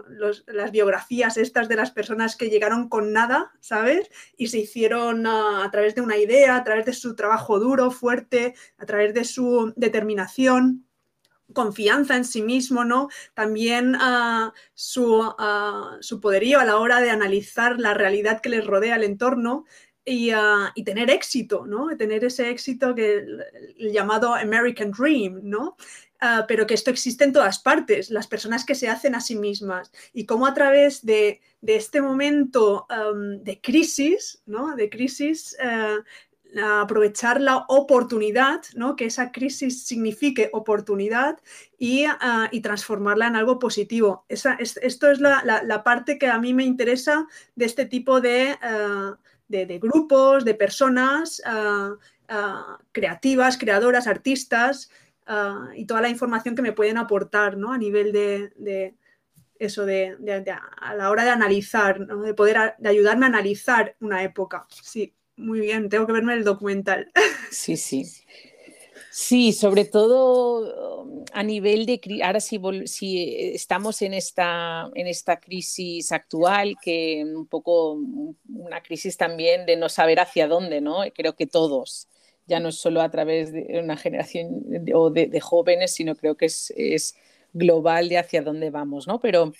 las 0.46 0.70
biografías 0.70 1.36
estas 1.36 1.68
de 1.68 1.76
las 1.76 1.90
personas 1.90 2.36
que 2.36 2.50
llegaron 2.50 2.88
con 2.88 3.12
nada, 3.12 3.52
¿sabes? 3.60 4.10
Y 4.36 4.48
se 4.48 4.58
hicieron 4.58 5.26
a 5.26 5.68
través 5.70 5.94
de 5.94 6.00
una 6.00 6.16
idea, 6.16 6.56
a 6.56 6.64
través 6.64 6.86
de 6.86 6.92
su 6.92 7.14
trabajo 7.14 7.58
duro, 7.58 7.90
fuerte, 7.90 8.54
a 8.78 8.86
través 8.86 9.14
de 9.14 9.24
su 9.24 9.72
determinación 9.76 10.86
confianza 11.52 12.16
en 12.16 12.24
sí 12.24 12.42
mismo, 12.42 12.84
¿no? 12.84 13.08
También 13.34 13.94
uh, 13.94 14.52
su, 14.74 15.22
su, 16.00 16.20
poderío 16.20 16.60
a 16.60 16.64
la 16.64 16.78
hora 16.78 17.00
de 17.00 17.10
analizar 17.10 17.78
la 17.78 17.94
realidad 17.94 18.40
que 18.40 18.48
les 18.48 18.66
rodea 18.66 18.96
el 18.96 19.04
entorno 19.04 19.64
Ah, 20.04 20.72
y, 20.74 20.82
tener 20.82 21.10
éxito, 21.10 21.64
¿no? 21.64 21.96
Tener 21.96 22.24
ese 22.24 22.50
éxito 22.50 22.92
que 22.94 23.18
el, 23.18 23.92
llamado 23.92 24.34
American 24.34 24.90
Dream, 24.90 25.40
¿no? 25.44 25.76
Ah, 26.20 26.44
pero 26.48 26.66
que 26.66 26.74
esto 26.74 26.90
existe 26.90 27.22
en 27.24 27.32
todas 27.32 27.60
partes, 27.60 28.10
las 28.10 28.26
personas 28.26 28.64
que 28.64 28.74
se 28.74 28.88
hacen 28.88 29.14
a 29.14 29.20
sí 29.20 29.36
mismas 29.36 29.92
y 30.12 30.26
cómo 30.26 30.46
a 30.46 30.54
través 30.54 31.06
de, 31.06 31.40
este 31.64 32.00
momento 32.00 32.86
de 33.42 33.60
crisis, 33.60 34.42
¿no? 34.46 34.74
De 34.74 34.90
crisis, 34.90 35.56
ah, 35.62 35.98
aprovechar 36.82 37.40
la 37.40 37.64
oportunidad, 37.68 38.60
¿no? 38.74 38.94
que 38.94 39.06
esa 39.06 39.32
crisis 39.32 39.86
signifique 39.86 40.50
oportunidad 40.52 41.38
y, 41.78 42.04
transformarla 42.62 43.28
en 43.28 43.36
algo 43.36 43.58
positivo. 43.58 44.26
Esa, 44.28 44.58
esto 44.60 45.10
es 45.10 45.20
la, 45.20 45.42
la, 45.64 45.82
parte 45.82 46.18
que 46.18 46.26
a 46.26 46.38
mí 46.38 46.52
me 46.52 46.64
interesa 46.64 47.26
de 47.56 47.64
este 47.64 47.86
tipo 47.86 48.20
de, 48.20 48.58
de, 49.52 49.78
grupos, 49.78 50.44
de 50.44 50.54
personas 50.54 51.42
ah, 51.44 51.94
ah, 52.28 52.78
creativas, 52.92 53.58
creadoras, 53.58 54.06
artistas 54.06 54.90
ah, 55.26 55.68
y 55.76 55.84
toda 55.84 56.00
la 56.00 56.08
información 56.08 56.54
que 56.54 56.62
me 56.62 56.72
pueden 56.72 56.98
aportar 56.98 57.56
¿no? 57.56 57.72
a 57.72 57.78
nivel 57.78 58.12
de, 58.12 58.94
eso, 59.58 59.84
de, 59.84 60.16
a 60.80 60.94
la 60.94 61.10
hora 61.10 61.24
de 61.24 61.30
analizar, 61.30 62.06
de 62.06 62.34
poder 62.34 62.74
de 62.78 62.88
ayudarme 62.88 63.26
a 63.26 63.28
analizar 63.28 63.96
una 64.00 64.22
época. 64.22 64.66
Sí, 64.70 65.14
muy 65.36 65.60
bien, 65.60 65.88
tengo 65.88 66.06
que 66.06 66.12
verme 66.12 66.34
el 66.34 66.44
documental. 66.44 67.10
Sí, 67.50 67.76
sí. 67.76 68.04
Sí, 69.14 69.52
sobre 69.52 69.84
todo 69.84 71.02
um, 71.02 71.24
a 71.34 71.42
nivel 71.42 71.84
de... 71.84 72.00
Ahora 72.24 72.40
si, 72.40 72.58
si 72.86 73.36
estamos 73.54 74.00
en 74.00 74.14
esta, 74.14 74.90
en 74.94 75.06
esta 75.06 75.38
crisis 75.38 76.12
actual, 76.12 76.76
que 76.80 77.22
un 77.22 77.46
poco 77.46 77.98
una 78.48 78.82
crisis 78.82 79.18
también 79.18 79.66
de 79.66 79.76
no 79.76 79.90
saber 79.90 80.18
hacia 80.18 80.48
dónde, 80.48 80.80
¿no? 80.80 81.00
Creo 81.14 81.36
que 81.36 81.46
todos, 81.46 82.08
ya 82.46 82.58
no 82.58 82.70
es 82.70 82.76
solo 82.76 83.02
a 83.02 83.10
través 83.10 83.52
de 83.52 83.80
una 83.84 83.98
generación 83.98 84.64
o 84.94 85.10
de, 85.10 85.40
jóvenes, 85.40 85.92
sino 85.92 86.16
creo 86.16 86.36
que 86.38 86.46
es, 86.46 86.72
es 86.74 87.14
global 87.52 88.08
de 88.08 88.18
hacia 88.18 88.42
dónde 88.42 88.70
vamos, 88.70 89.06
¿no? 89.06 89.20
Pero 89.20 89.52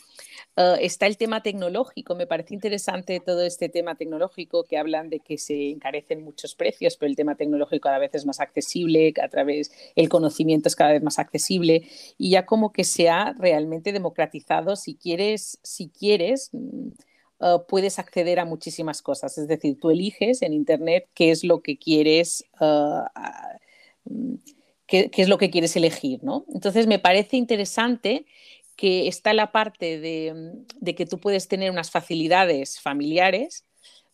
Ah, 0.57 0.77
está 0.81 1.07
el 1.07 1.17
tema 1.17 1.43
tecnológico, 1.43 2.15
me 2.15 2.27
parece 2.27 2.53
interesante 2.53 3.21
todo 3.21 3.43
este 3.43 3.71
tema 3.71 3.95
tecnológico 3.95 4.65
que 4.65 4.77
hablan 4.77 5.09
de 5.09 5.21
que 5.21 5.39
se 5.39 5.71
encarecen 5.71 6.23
muchos 6.23 6.55
precios, 6.55 6.97
pero 6.99 7.09
el 7.09 7.17
tema 7.17 7.37
tecnológico 7.37 7.81
cada 7.81 7.99
vez 7.99 8.15
es 8.15 8.27
más 8.27 8.39
accesible, 8.39 9.15
a 9.23 9.29
través 9.29 9.73
el 9.97 10.11
conocimiento 10.11 10.69
es 10.69 10.77
cada 10.77 10.93
vez 10.93 11.03
más 11.03 11.19
accesible 11.19 11.89
y 12.19 12.31
ya 12.31 12.45
como 12.45 12.71
que 12.71 12.85
se 12.85 13.09
ha 13.09 13.33
realmente 13.39 13.93
democratizado, 13.93 14.77
si 14.77 14.95
quieres, 14.95 15.59
si 15.63 15.89
quieres, 15.89 16.51
mm, 16.53 16.89
ah, 17.41 17.65
puedes 17.67 17.99
acceder 17.99 18.39
a 18.39 18.45
muchísimas 18.45 19.01
cosas, 19.01 19.39
es 19.39 19.49
decir, 19.49 19.79
tú 19.81 19.91
eliges 19.91 20.43
en 20.43 20.53
internet 20.53 21.09
qué 21.15 21.31
es 21.31 21.45
lo 21.45 21.63
que 21.63 21.79
quieres 21.79 22.45
ah, 22.61 23.11
mm, 24.05 24.35
qué, 24.93 25.23
es 25.23 25.29
lo 25.29 25.39
que 25.39 25.51
quieres 25.51 25.75
elegir, 25.77 26.23
¿no? 26.23 26.45
Entonces 26.53 26.87
me 26.87 26.99
parece 26.99 27.39
interesante 27.39 28.27
que 28.77 29.09
está 29.09 29.33
la 29.33 29.51
parte 29.51 29.99
de, 29.99 30.95
que 30.95 31.07
tú 31.07 31.19
puedes 31.19 31.49
tener 31.49 31.71
unas 31.71 31.91
facilidades 31.91 32.79
familiares, 32.79 33.65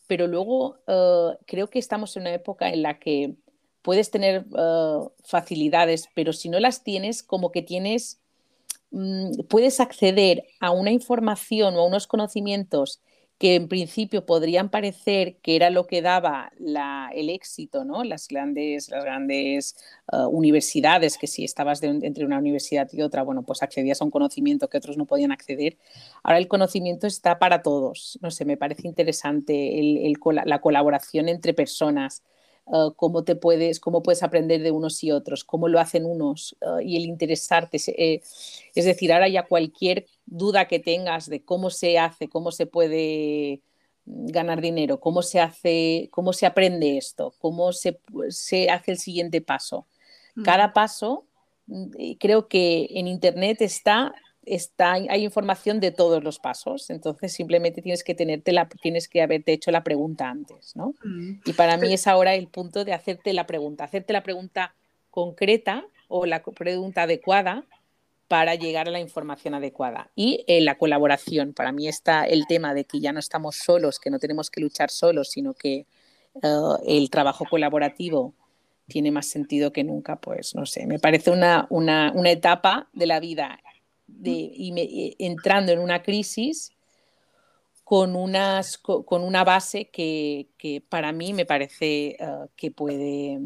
pero 0.06 0.28
luego 0.28 0.78
eh, 0.86 1.36
creo 1.46 1.68
que 1.68 1.80
estamos 1.80 2.16
en 2.16 2.22
una 2.22 2.34
época 2.34 2.68
en 2.68 2.82
la 2.82 2.98
que 3.00 3.34
puedes 3.82 4.10
tener 4.10 4.46
eh, 4.56 4.98
facilidades, 5.24 6.08
pero 6.14 6.32
si 6.32 6.48
no 6.48 6.60
las 6.60 6.84
tienes, 6.84 7.24
como 7.24 7.50
que 7.50 7.62
tienes, 7.62 8.20
mm, 8.92 9.46
puedes 9.48 9.80
acceder 9.80 10.44
a 10.60 10.70
una 10.70 10.92
información 10.92 11.74
o 11.74 11.80
a 11.80 11.86
unos 11.86 12.06
conocimientos 12.06 13.00
que 13.38 13.54
en 13.54 13.68
principio 13.68 14.26
podrían 14.26 14.68
parecer 14.68 15.36
que 15.36 15.54
era 15.54 15.70
lo 15.70 15.86
que 15.86 16.02
daba 16.02 16.52
el 17.14 17.30
éxito, 17.30 17.84
¿no? 17.84 18.02
las 18.02 18.26
grandes, 18.26 18.90
las 18.90 19.04
grandes 19.04 19.76
uh, 20.12 20.26
universidades, 20.26 21.16
que 21.16 21.28
si 21.28 21.44
estabas 21.44 21.80
entre 21.82 22.24
una 22.24 22.38
universidad 22.38 22.88
y 22.92 23.00
otra, 23.00 23.22
bueno, 23.22 23.44
pues 23.44 23.62
accedías 23.62 24.02
a 24.02 24.04
un 24.04 24.10
conocimiento 24.10 24.68
que 24.68 24.78
otros 24.78 24.96
no 24.96 25.06
podían 25.06 25.30
acceder. 25.30 25.76
Ahora 26.24 26.38
el 26.38 26.48
conocimiento 26.48 27.06
está 27.06 27.38
para 27.38 27.62
todos. 27.62 28.18
No 28.22 28.32
sé, 28.32 28.44
me 28.44 28.56
parece 28.56 28.88
interesante 28.88 29.80
la 30.44 30.60
colaboración 30.60 31.28
entre 31.28 31.54
personas. 31.54 32.24
Uh, 32.70 32.92
cómo 32.96 33.24
te 33.24 33.34
puedes, 33.34 33.80
cómo 33.80 34.02
puedes 34.02 34.22
aprender 34.22 34.62
de 34.62 34.70
unos 34.70 35.02
y 35.02 35.10
otros, 35.10 35.42
cómo 35.42 35.68
lo 35.68 35.80
hacen 35.80 36.04
unos 36.04 36.54
uh, 36.60 36.80
y 36.80 36.98
el 36.98 37.06
interesarte. 37.06 37.78
Eh, 37.86 38.20
es 38.74 38.84
decir, 38.84 39.10
ahora 39.10 39.26
ya 39.26 39.46
cualquier 39.46 40.04
duda 40.26 40.68
que 40.68 40.78
tengas 40.78 41.30
de 41.30 41.42
cómo 41.42 41.70
se 41.70 41.98
hace, 41.98 42.28
cómo 42.28 42.52
se 42.52 42.66
puede 42.66 43.62
ganar 44.04 44.60
dinero, 44.60 45.00
cómo 45.00 45.22
se 45.22 45.40
hace, 45.40 46.08
cómo 46.10 46.34
se 46.34 46.44
aprende 46.44 46.98
esto, 46.98 47.32
cómo 47.38 47.72
se, 47.72 48.00
se 48.28 48.68
hace 48.68 48.92
el 48.92 48.98
siguiente 48.98 49.40
paso. 49.40 49.86
Mm. 50.34 50.42
Cada 50.42 50.74
paso, 50.74 51.24
mm, 51.68 52.12
creo 52.18 52.48
que 52.48 52.88
en 52.90 53.06
Internet 53.06 53.62
está, 53.62 54.12
está, 54.50 54.92
hay 54.92 55.24
información 55.24 55.80
de 55.80 55.90
todos 55.90 56.22
los 56.22 56.38
pasos, 56.38 56.90
entonces 56.90 57.32
simplemente 57.32 57.82
tienes 57.82 58.04
que, 58.04 58.14
tenerte 58.14 58.52
la, 58.52 58.68
tienes 58.68 59.08
que 59.08 59.22
haberte 59.22 59.52
hecho 59.52 59.70
la 59.70 59.84
pregunta 59.84 60.28
antes. 60.28 60.74
¿no? 60.76 60.94
Mm. 61.04 61.40
Y 61.44 61.52
para 61.52 61.76
mí 61.76 61.92
es 61.92 62.06
ahora 62.06 62.34
el 62.34 62.48
punto 62.48 62.84
de 62.84 62.92
hacerte 62.92 63.32
la 63.32 63.46
pregunta, 63.46 63.84
hacerte 63.84 64.12
la 64.12 64.22
pregunta 64.22 64.74
concreta 65.10 65.84
o 66.08 66.26
la 66.26 66.42
pregunta 66.42 67.02
adecuada 67.02 67.64
para 68.28 68.54
llegar 68.54 68.88
a 68.88 68.90
la 68.90 69.00
información 69.00 69.54
adecuada. 69.54 70.10
Y 70.14 70.44
eh, 70.46 70.60
la 70.60 70.76
colaboración, 70.76 71.54
para 71.54 71.72
mí 71.72 71.88
está 71.88 72.24
el 72.24 72.46
tema 72.46 72.74
de 72.74 72.84
que 72.84 73.00
ya 73.00 73.12
no 73.12 73.18
estamos 73.18 73.56
solos, 73.56 73.98
que 73.98 74.10
no 74.10 74.18
tenemos 74.18 74.50
que 74.50 74.60
luchar 74.60 74.90
solos, 74.90 75.30
sino 75.30 75.54
que 75.54 75.86
eh, 76.42 76.72
el 76.86 77.08
trabajo 77.10 77.46
colaborativo 77.48 78.34
tiene 78.86 79.10
más 79.10 79.26
sentido 79.26 79.72
que 79.72 79.84
nunca, 79.84 80.16
pues 80.16 80.54
no 80.54 80.66
sé, 80.66 80.86
me 80.86 80.98
parece 80.98 81.30
una, 81.30 81.66
una, 81.70 82.12
una 82.14 82.30
etapa 82.30 82.88
de 82.92 83.06
la 83.06 83.20
vida 83.20 83.60
de, 84.08 84.30
y 84.30 84.72
eh, 84.76 85.16
entrando 85.20 85.70
en 85.70 85.78
una 85.78 86.02
crisis 86.02 86.72
con, 87.84 88.16
unas, 88.16 88.76
con 88.78 89.22
una 89.22 89.44
base 89.44 89.88
que, 89.90 90.48
que 90.58 90.82
para 90.86 91.12
mí 91.12 91.32
me 91.32 91.46
parece 91.46 92.16
que 92.56 92.70
puede 92.70 93.38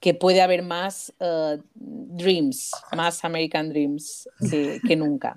que 0.00 0.14
puede 0.14 0.40
haber 0.40 0.62
más 0.62 1.12
uh, 1.18 1.60
dreams, 1.74 2.70
más 2.96 3.24
American 3.24 3.68
Dreams 3.68 4.28
que, 4.48 4.80
que 4.86 4.96
nunca. 4.96 5.36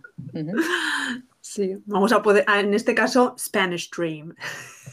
Sí, 1.40 1.78
vamos 1.86 2.12
a 2.12 2.22
poder, 2.22 2.46
en 2.48 2.74
este 2.74 2.94
caso, 2.94 3.36
Spanish 3.38 3.90
Dream. 3.90 4.36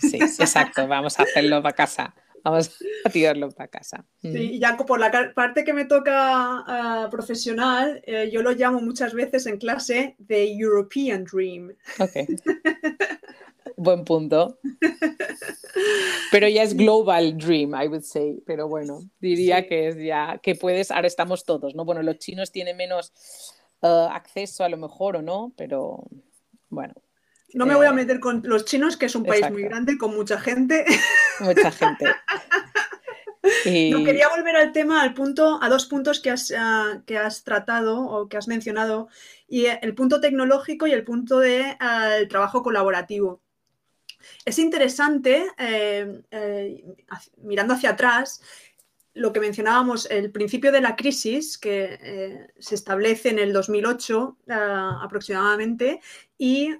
Sí, 0.00 0.16
exacto, 0.16 0.88
vamos 0.88 1.18
a 1.20 1.24
hacerlo 1.24 1.62
para 1.62 1.74
casa. 1.74 2.14
Vamos 2.50 2.78
a 3.04 3.10
tirarlo 3.10 3.50
para 3.50 3.68
casa. 3.68 4.06
Sí, 4.22 4.52
y 4.52 4.58
ya 4.58 4.74
por 4.76 4.98
la 4.98 5.32
parte 5.34 5.64
que 5.64 5.74
me 5.74 5.84
toca 5.84 7.04
uh, 7.06 7.10
profesional, 7.10 8.02
eh, 8.06 8.30
yo 8.32 8.42
lo 8.42 8.52
llamo 8.52 8.80
muchas 8.80 9.12
veces 9.12 9.46
en 9.46 9.58
clase 9.58 10.16
The 10.26 10.56
European 10.56 11.24
Dream. 11.24 11.76
Ok. 11.98 12.16
Buen 13.76 14.04
punto. 14.04 14.58
Pero 16.32 16.48
ya 16.48 16.62
es 16.62 16.74
global 16.74 17.36
dream, 17.36 17.74
I 17.74 17.86
would 17.86 18.02
say. 18.02 18.42
Pero 18.46 18.66
bueno, 18.66 19.00
diría 19.20 19.66
que 19.66 19.88
es 19.88 19.96
ya 19.96 20.38
que 20.42 20.54
puedes, 20.54 20.90
ahora 20.90 21.06
estamos 21.06 21.44
todos, 21.44 21.74
¿no? 21.74 21.84
Bueno, 21.84 22.02
los 22.02 22.18
chinos 22.18 22.50
tienen 22.50 22.78
menos 22.78 23.12
uh, 23.82 24.08
acceso 24.10 24.64
a 24.64 24.70
lo 24.70 24.78
mejor 24.78 25.16
o 25.16 25.22
no, 25.22 25.52
pero 25.54 26.02
bueno. 26.70 26.94
No 27.54 27.66
me 27.66 27.74
voy 27.74 27.86
a 27.86 27.90
eh, 27.90 27.94
meter 27.94 28.20
con 28.20 28.42
los 28.44 28.64
chinos, 28.64 28.96
que 28.96 29.06
es 29.06 29.14
un 29.14 29.24
país 29.24 29.50
muy 29.50 29.62
grande, 29.62 29.96
con 29.96 30.14
mucha 30.14 30.38
gente. 30.38 30.84
Mucha 31.40 31.70
gente. 31.70 32.04
No, 33.64 34.04
quería 34.04 34.28
volver 34.28 34.56
al 34.56 34.72
tema, 34.72 35.00
al 35.00 35.14
punto, 35.14 35.58
a 35.62 35.68
dos 35.68 35.86
puntos 35.86 36.20
que 36.20 36.30
has, 36.30 36.52
ah, 36.56 37.02
que 37.06 37.16
has 37.16 37.44
tratado 37.44 38.00
o 38.00 38.28
que 38.28 38.36
has 38.36 38.48
mencionado, 38.48 39.08
y 39.46 39.66
el 39.66 39.94
punto 39.94 40.20
tecnológico 40.20 40.86
y 40.86 40.92
el 40.92 41.04
punto 41.04 41.38
del 41.38 41.76
de, 41.78 42.26
trabajo 42.28 42.62
colaborativo. 42.62 43.40
Es 44.44 44.58
interesante, 44.58 45.46
eh, 45.58 46.22
eh, 46.30 46.84
mirando 47.38 47.74
hacia 47.74 47.90
atrás, 47.90 48.42
lo 49.14 49.32
que 49.32 49.40
mencionábamos, 49.40 50.06
el 50.10 50.30
principio 50.30 50.70
de 50.70 50.80
la 50.80 50.94
crisis 50.94 51.58
que 51.58 51.98
eh, 52.00 52.46
se 52.58 52.74
establece 52.74 53.30
en 53.30 53.38
el 53.38 53.52
2008 53.52 54.36
aproximadamente 55.00 56.00
y, 56.36 56.74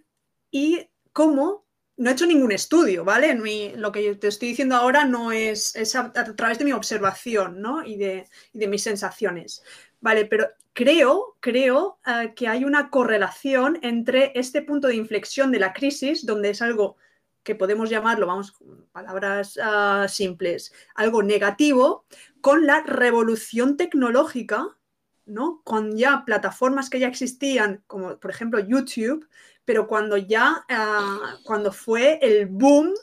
y, 0.51 0.89
cómo, 1.13 1.67
no 1.97 2.11
he 2.11 2.13
hecho 2.13 2.27
ningún 2.27 2.53
estudio, 2.53 3.05
¿vale? 3.05 3.35
lo 3.77 3.93
que 3.93 4.15
te 4.15 4.29
estoy 4.29 4.49
diciendo 4.51 4.77
ahora 4.77 5.05
no 5.05 5.33
es, 5.33 5.75
a, 5.97 6.13
través 6.13 6.59
de 6.59 6.65
mi 6.65 6.73
observación 6.73 7.61
¿no? 7.61 7.85
y, 7.85 7.97
de, 7.97 8.27
mis 8.53 8.83
sensaciones, 8.83 9.63
¿vale? 10.01 10.27
Pero 10.27 10.49
creo, 10.73 11.37
creo 11.41 11.99
que 12.37 12.47
hay 12.47 12.65
una 12.65 12.89
correlación 12.89 13.79
entre 13.83 14.33
este 14.37 14.63
punto 14.63 14.87
de 14.87 14.95
inflexión 14.95 15.51
de 15.51 15.59
la 15.59 15.73
crisis, 15.73 16.25
donde 16.25 16.51
es 16.51 16.63
algo 16.63 16.97
que 17.43 17.55
podemos 17.55 17.89
llamarlo, 17.89 18.27
vamos, 18.27 18.55
palabras 18.93 19.57
uh, 19.57 20.07
simples, 20.07 20.73
algo 20.95 21.23
negativo, 21.23 22.05
con 22.41 22.67
la 22.67 22.83
revolución 22.83 23.77
tecnológica, 23.77 24.77
¿no? 25.25 25.63
Con 25.65 25.97
ya 25.97 26.25
plataformas 26.27 26.91
que 26.91 27.01
ya 27.01 27.09
existían, 27.09 27.83
como 27.87 28.19
por 28.19 28.31
ejemplo 28.31 28.61
YouTube, 28.61 29.27
pero 29.69 29.87
cuando 29.87 30.17
ya, 30.17 30.65
uh, 30.71 31.45
cuando 31.45 31.73
fue 31.73 32.19
el 32.23 32.47
boom, 32.47 32.95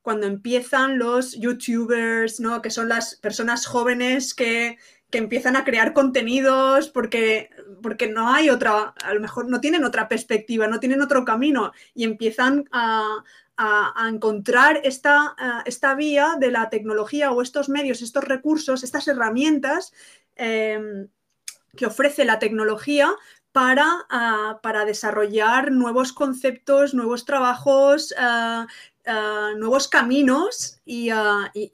cuando 0.00 0.26
empiezan 0.26 0.98
los 0.98 1.38
YouTubers, 1.38 2.40
¿no? 2.40 2.62
Que 2.62 2.70
son 2.70 2.88
las 2.88 3.16
personas 3.16 3.66
jóvenes 3.66 4.32
que, 4.32 4.78
que 5.10 5.18
empiezan 5.18 5.56
a 5.56 5.64
crear 5.64 5.92
contenidos 5.92 6.88
porque, 6.88 7.50
porque 7.82 8.08
no 8.08 8.32
hay 8.32 8.48
otra, 8.48 8.94
a 9.04 9.12
lo 9.12 9.20
mejor 9.20 9.50
no 9.50 9.60
tienen 9.60 9.84
otra 9.84 10.08
perspectiva, 10.08 10.66
no 10.66 10.80
tienen 10.80 11.02
otro 11.02 11.26
camino 11.26 11.72
y 11.92 12.04
empiezan 12.04 12.66
a, 12.72 13.22
a, 13.58 14.08
encontrar 14.08 14.80
esta, 14.84 15.36
esta, 15.66 15.94
vía 15.96 16.36
de 16.40 16.50
la 16.50 16.70
tecnología 16.70 17.30
o 17.30 17.42
estos 17.42 17.68
medios, 17.68 18.00
estos 18.00 18.24
recursos, 18.24 18.84
estas 18.84 19.06
herramientas 19.06 19.92
em, 20.34 21.08
que 21.76 21.86
ofrece 21.86 22.24
la 22.24 22.38
tecnología 22.38 23.12
para, 23.52 24.06
para, 24.62 24.84
desarrollar 24.84 25.72
nuevos 25.72 26.12
conceptos, 26.12 26.92
nuevos 26.92 27.24
trabajos, 27.24 28.14
nuevos 29.56 29.88
caminos 29.88 30.80
y, 30.84 31.10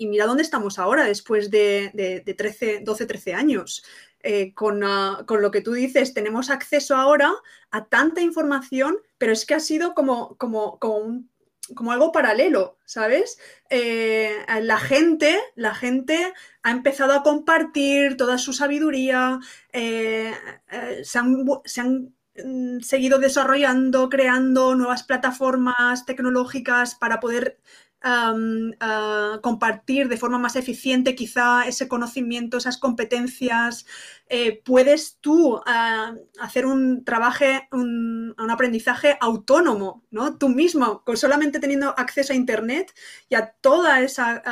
mira 0.00 0.26
dónde 0.26 0.42
estamos 0.44 0.78
ahora 0.78 1.04
después 1.04 1.50
de, 1.50 1.90
de, 1.92 2.34
13, 2.34 2.82
12, 2.84 3.06
13 3.06 3.34
años. 3.34 3.84
Eh, 4.24 4.54
con, 4.54 4.80
con, 5.26 5.42
lo 5.42 5.50
que 5.50 5.62
tú 5.62 5.72
dices, 5.72 6.14
tenemos 6.14 6.50
acceso 6.50 6.94
ahora 6.94 7.32
a 7.72 7.86
tanta 7.86 8.20
información, 8.20 8.98
pero 9.18 9.32
es 9.32 9.44
que 9.44 9.54
ha 9.54 9.60
sido 9.60 9.94
como, 9.94 10.36
como, 10.36 10.78
como 10.78 10.98
un 10.98 11.31
como 11.74 11.92
algo 11.92 12.12
paralelo, 12.12 12.78
¿sabes? 12.84 13.38
Eh, 13.70 14.36
la 14.62 14.78
gente, 14.78 15.38
la 15.54 15.74
gente 15.74 16.32
ha 16.62 16.70
empezado 16.70 17.12
a 17.14 17.22
compartir 17.22 18.16
toda 18.16 18.38
su 18.38 18.52
sabiduría, 18.52 19.38
eh, 19.72 20.32
eh, 20.70 21.02
se 21.04 21.18
han, 21.18 22.14
mm, 22.44 22.80
seguido 22.80 23.18
desarrollando, 23.18 24.08
creando 24.08 24.74
nuevas 24.74 25.02
plataformas 25.04 26.06
tecnológicas 26.06 26.94
para 26.94 27.20
poder 27.20 27.58
compartir 29.40 30.08
de 30.08 30.16
forma 30.16 30.38
más 30.38 30.56
eficiente 30.56 31.14
quizá 31.14 31.66
ese 31.66 31.88
conocimiento, 31.88 32.56
esas 32.56 32.78
competencias. 32.78 33.86
Eh, 34.28 34.62
puedes 34.64 35.18
tú 35.20 35.60
hacer 35.66 36.66
un 36.66 37.04
trabajo, 37.04 37.44
un, 37.72 38.34
aprendizaje 38.50 39.16
autónomo, 39.20 40.04
¿no? 40.10 40.36
Tú 40.38 40.48
mismo, 40.48 41.02
con 41.04 41.16
solamente 41.16 41.60
teniendo 41.60 41.94
acceso 41.98 42.32
a 42.32 42.36
Internet 42.36 42.92
y 43.28 43.34
a 43.34 43.52
toda 43.60 44.00
esa 44.00 44.42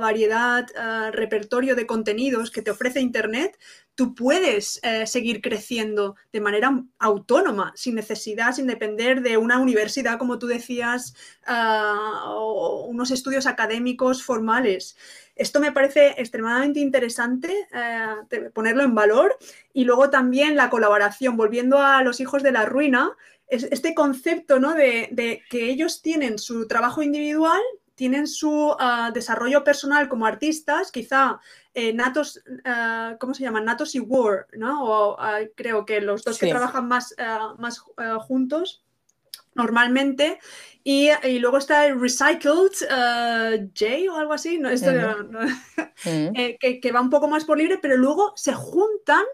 variedad, 0.00 0.66
repertorio 1.12 1.74
de 1.74 1.86
contenidos 1.86 2.50
que 2.50 2.62
te 2.62 2.70
ofrece 2.70 3.00
Internet, 3.00 3.58
tú 3.96 4.14
puedes 4.14 4.78
eh, 4.82 5.06
seguir 5.06 5.40
creciendo 5.40 6.16
de 6.32 6.40
manera 6.40 6.84
autónoma, 6.98 7.72
sin 7.74 7.94
necesidad, 7.94 8.52
sin 8.52 8.66
depender 8.66 9.22
de 9.22 9.38
una 9.38 9.58
universidad, 9.58 10.18
como 10.18 10.38
tú 10.38 10.46
decías, 10.46 11.14
ah, 11.46 12.24
o 12.28 12.84
unos 12.84 13.10
estudios 13.10 13.46
académicos 13.46 14.22
formales. 14.22 14.96
Esto 15.34 15.60
me 15.60 15.72
parece 15.72 16.14
extremadamente 16.18 16.78
interesante 16.78 17.68
eh, 17.72 18.50
ponerlo 18.54 18.84
en 18.84 18.94
valor 18.94 19.36
y 19.72 19.84
luego 19.84 20.10
también 20.10 20.56
la 20.56 20.70
colaboración, 20.70 21.36
volviendo 21.36 21.80
a 21.80 22.02
los 22.02 22.20
hijos 22.20 22.42
de 22.42 22.52
la 22.52 22.66
ruina, 22.66 23.10
este 23.48 23.94
concepto 23.94 24.60
¿no? 24.60 24.74
de, 24.74 25.08
de 25.12 25.42
que 25.48 25.70
ellos 25.70 26.02
tienen 26.02 26.38
su 26.38 26.66
trabajo 26.66 27.02
individual, 27.02 27.62
tienen 27.96 28.28
su 28.28 28.76
ah, 28.78 29.10
desarrollo 29.12 29.64
personal 29.64 30.08
como 30.08 30.26
artistas, 30.26 30.92
quizá 30.92 31.40
eh, 31.78 31.92
natos, 31.92 32.42
ah, 32.64 33.16
¿cómo 33.20 33.34
se 33.34 33.42
llaman? 33.42 33.66
Natos 33.66 33.94
y 33.94 34.00
War, 34.00 34.46
¿no? 34.54 34.82
O, 34.82 35.20
ah, 35.20 35.40
creo 35.54 35.84
que 35.84 36.00
los 36.00 36.24
dos 36.24 36.38
que 36.38 36.48
trabajan 36.48 36.88
más, 36.88 37.14
más 37.58 37.78
juntos 37.78 38.82
normalmente. 39.54 40.38
Y, 40.82 41.10
luego 41.38 41.58
está 41.58 41.86
el 41.86 42.00
Recycled 42.00 42.72
J 43.74 44.12
o 44.12 44.16
algo 44.16 44.32
así, 44.32 44.58
no, 44.58 44.70
esto, 44.70 44.90
eh, 46.04 46.58
que, 46.58 46.92
va 46.92 47.00
un 47.02 47.10
poco 47.10 47.28
más 47.28 47.44
por 47.44 47.58
libre, 47.58 47.78
pero 47.80 47.98
luego 47.98 48.32
se 48.36 48.54
juntan, 48.54 49.24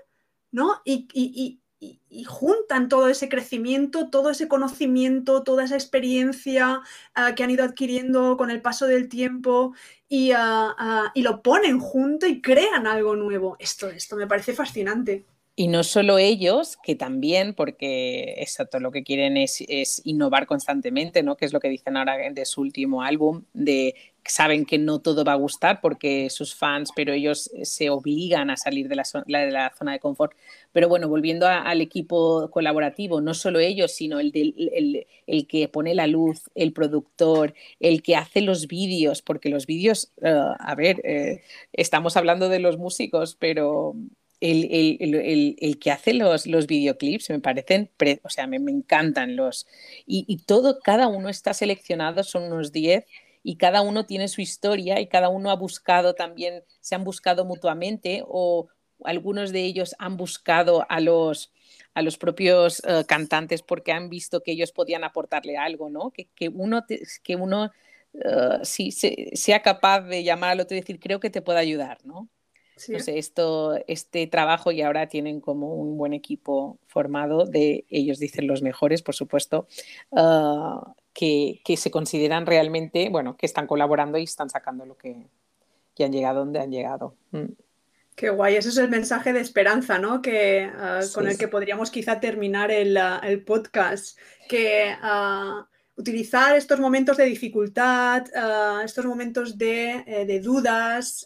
¿no? 0.50 0.82
y, 0.84 1.06
y, 1.12 1.61
juntan 2.26 2.88
todo 2.88 3.08
ese 3.08 3.28
crecimiento, 3.28 4.10
todo 4.10 4.30
ese 4.30 4.48
conocimiento, 4.48 5.42
toda 5.42 5.64
esa 5.64 5.74
experiencia 5.74 6.82
ah, 7.14 7.34
que 7.34 7.42
han 7.42 7.50
ido 7.50 7.64
adquiriendo 7.64 8.36
con 8.36 8.50
el 8.50 8.62
paso 8.62 8.86
del 8.86 9.08
tiempo 9.08 9.74
ah, 10.34 10.74
ah, 10.78 11.12
y, 11.14 11.22
lo 11.22 11.42
ponen 11.42 11.80
junto 11.80 12.26
y 12.26 12.40
crean 12.42 12.86
algo 12.86 13.16
nuevo. 13.16 13.56
Esto, 13.58 13.88
esto 13.88 14.16
me 14.16 14.26
parece 14.26 14.52
fascinante. 14.52 15.26
Y 15.54 15.68
no 15.68 15.84
solo 15.84 16.16
ellos, 16.16 16.78
que 16.82 16.94
también, 16.94 17.52
porque 17.52 18.36
exacto, 18.38 18.80
lo 18.80 18.90
que 18.90 19.02
quieren 19.04 19.36
es, 19.36 19.60
innovar 20.04 20.46
constantemente, 20.46 21.22
¿no? 21.22 21.36
que 21.36 21.44
es 21.44 21.52
lo 21.52 21.60
que 21.60 21.68
dicen 21.68 21.98
ahora 21.98 22.16
de 22.30 22.46
su 22.46 22.62
último 22.62 23.02
álbum, 23.02 23.44
de 23.52 23.94
saben 24.24 24.64
que 24.64 24.78
no 24.78 25.00
todo 25.00 25.24
va 25.24 25.32
a 25.32 25.36
gustar 25.36 25.80
porque 25.80 26.30
sus 26.30 26.54
fans, 26.54 26.90
pero 26.94 27.12
ellos 27.12 27.50
se 27.62 27.90
obligan 27.90 28.50
a 28.50 28.56
salir 28.56 28.88
de 28.88 28.96
la, 28.96 29.04
de 29.26 29.50
la 29.50 29.72
zona 29.76 29.92
de 29.92 30.00
confort. 30.00 30.32
Pero 30.72 30.88
bueno, 30.88 31.08
volviendo 31.08 31.46
al 31.46 31.80
equipo 31.80 32.48
colaborativo, 32.50 33.20
no 33.20 33.34
solo 33.34 33.58
ellos, 33.58 33.92
sino 33.92 34.20
el, 34.20 34.32
el, 34.34 35.06
el, 35.26 35.46
que 35.46 35.68
pone 35.68 35.94
la 35.94 36.06
luz, 36.06 36.50
el 36.54 36.72
productor, 36.72 37.54
el 37.80 38.02
que 38.02 38.16
hace 38.16 38.40
los 38.40 38.68
vídeos, 38.68 39.22
porque 39.22 39.48
los 39.50 39.66
vídeos, 39.66 40.12
eh, 40.22 40.32
a 40.58 40.74
ver, 40.76 41.00
eh, 41.04 41.42
estamos 41.72 42.16
hablando 42.16 42.48
de 42.48 42.60
los 42.60 42.78
músicos, 42.78 43.36
pero 43.38 43.94
el, 44.42 45.78
que 45.78 45.90
hace 45.90 46.14
los, 46.14 46.46
los 46.46 46.66
videoclips 46.66 47.30
me 47.30 47.40
parecen, 47.40 47.90
o 48.22 48.28
sea, 48.28 48.46
me, 48.46 48.56
encantan 48.56 49.36
los. 49.36 49.66
Y, 50.06 50.24
y, 50.28 50.38
todo, 50.38 50.80
cada 50.80 51.08
uno 51.08 51.28
está 51.28 51.54
seleccionado, 51.54 52.22
son 52.24 52.44
unos 52.44 52.72
10 52.72 53.04
y 53.42 53.56
cada 53.56 53.82
uno 53.82 54.06
tiene 54.06 54.28
su 54.28 54.40
historia 54.40 55.00
y 55.00 55.06
cada 55.06 55.28
uno 55.28 55.50
ha 55.50 55.56
buscado 55.56 56.14
también, 56.14 56.64
se 56.80 56.94
han 56.94 57.04
buscado 57.04 57.44
mutuamente 57.44 58.22
o 58.26 58.68
algunos 59.04 59.52
de 59.52 59.64
ellos 59.64 59.94
han 59.98 60.16
buscado 60.16 60.86
a 60.88 61.00
los, 61.00 61.52
a 61.94 62.02
los 62.02 62.18
propios 62.18 62.82
eh, 62.86 63.04
cantantes 63.06 63.62
porque 63.62 63.92
han 63.92 64.08
visto 64.08 64.42
que 64.42 64.52
ellos 64.52 64.72
podían 64.72 65.04
aportarle 65.04 65.56
algo, 65.56 65.90
¿no? 65.90 66.10
Que, 66.10 66.28
que 66.34 66.48
uno, 66.48 66.84
que 67.22 67.36
uno 67.36 67.70
uh, 68.12 68.64
sí, 68.64 68.92
sea 68.92 69.62
capaz 69.62 70.02
de 70.02 70.22
llamar 70.22 70.50
al 70.50 70.60
otro 70.60 70.76
y 70.76 70.80
decir, 70.80 71.00
creo 71.00 71.20
que 71.20 71.30
te 71.30 71.42
puedo 71.42 71.58
ayudar, 71.58 71.98
¿no? 72.04 72.28
No 72.88 72.98
sé, 72.98 73.18
esto, 73.18 73.78
este 73.86 74.26
trabajo 74.26 74.72
y 74.72 74.82
ahora 74.82 75.08
tienen 75.08 75.40
como 75.40 75.74
un 75.74 75.96
buen 75.96 76.12
equipo 76.12 76.78
formado 76.86 77.44
de, 77.44 77.84
ellos 77.90 78.18
dicen 78.18 78.46
los 78.46 78.62
mejores, 78.62 79.02
por 79.02 79.14
supuesto, 79.14 79.66
ah, 80.12 80.94
que, 81.12 81.60
que, 81.64 81.76
se 81.76 81.90
consideran 81.90 82.46
realmente, 82.46 83.08
bueno, 83.10 83.36
que 83.36 83.46
están 83.46 83.66
colaborando 83.66 84.18
y 84.18 84.24
están 84.24 84.50
sacando 84.50 84.86
lo 84.86 84.96
que, 84.96 85.26
que 85.94 86.04
han 86.04 86.12
llegado 86.12 86.40
donde 86.40 86.60
han 86.60 86.70
llegado. 86.70 87.14
Mm. 87.30 87.52
Qué 88.14 88.28
guay, 88.28 88.56
ese 88.56 88.68
es 88.68 88.76
el 88.76 88.90
mensaje 88.90 89.32
de 89.32 89.40
esperanza, 89.40 89.98
¿no? 89.98 90.20
Que, 90.20 90.70
ah, 90.74 91.00
con 91.14 91.26
el 91.28 91.38
que 91.38 91.48
podríamos 91.48 91.90
quizá 91.90 92.20
terminar 92.20 92.70
el, 92.70 92.96
ah, 92.96 93.20
el 93.24 93.42
podcast, 93.42 94.18
que 94.48 94.94
utilizar 95.96 96.56
estos 96.56 96.80
momentos 96.80 97.16
de 97.16 97.24
dificultad, 97.24 98.24
estos 98.84 99.04
momentos 99.06 99.56
de, 99.56 100.04
eh, 100.06 100.26
de 100.26 100.40
dudas, 100.40 101.24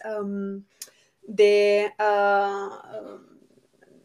de, 1.27 1.93
ah, 1.99 3.19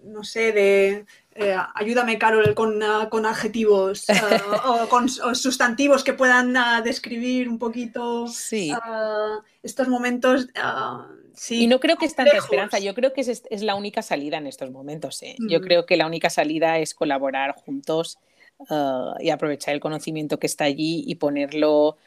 no 0.03 0.23
sé, 0.23 0.51
de 0.51 1.05
eh, 1.33 1.55
ayúdame, 1.75 2.17
Carol, 2.17 2.53
con, 2.53 2.83
ah, 2.83 3.09
adjetivos 3.25 4.05
ah, 4.09 4.83
o 4.83 4.89
con 4.89 5.07
sustantivos 5.09 6.03
que 6.03 6.13
puedan 6.13 6.53
describir 6.83 7.47
un 7.47 7.57
poquito 7.57 8.25
estos 9.63 9.87
momentos. 9.87 10.47
Sí, 11.33 11.63
y 11.63 11.67
no 11.67 11.79
creo 11.79 11.95
que 11.95 12.05
es 12.05 12.15
tanta 12.15 12.35
esperanza, 12.37 12.77
yo 12.79 12.93
creo 12.93 13.13
que 13.13 13.21
es, 13.21 13.43
es, 13.49 13.63
la 13.63 13.75
única 13.75 14.01
salida 14.01 14.37
en 14.37 14.47
estos 14.47 14.69
momentos. 14.69 15.23
¿eh? 15.23 15.35
Yo 15.39 15.59
mm. 15.59 15.63
creo 15.63 15.85
que 15.85 15.95
la 15.95 16.05
única 16.05 16.29
salida 16.29 16.77
es 16.79 16.93
colaborar 16.93 17.55
juntos 17.55 18.19
y 19.19 19.29
aprovechar 19.31 19.73
el 19.73 19.79
conocimiento 19.79 20.37
que 20.37 20.45
está 20.45 20.65
allí 20.65 21.03
y 21.07 21.15
ponerlo 21.15 21.97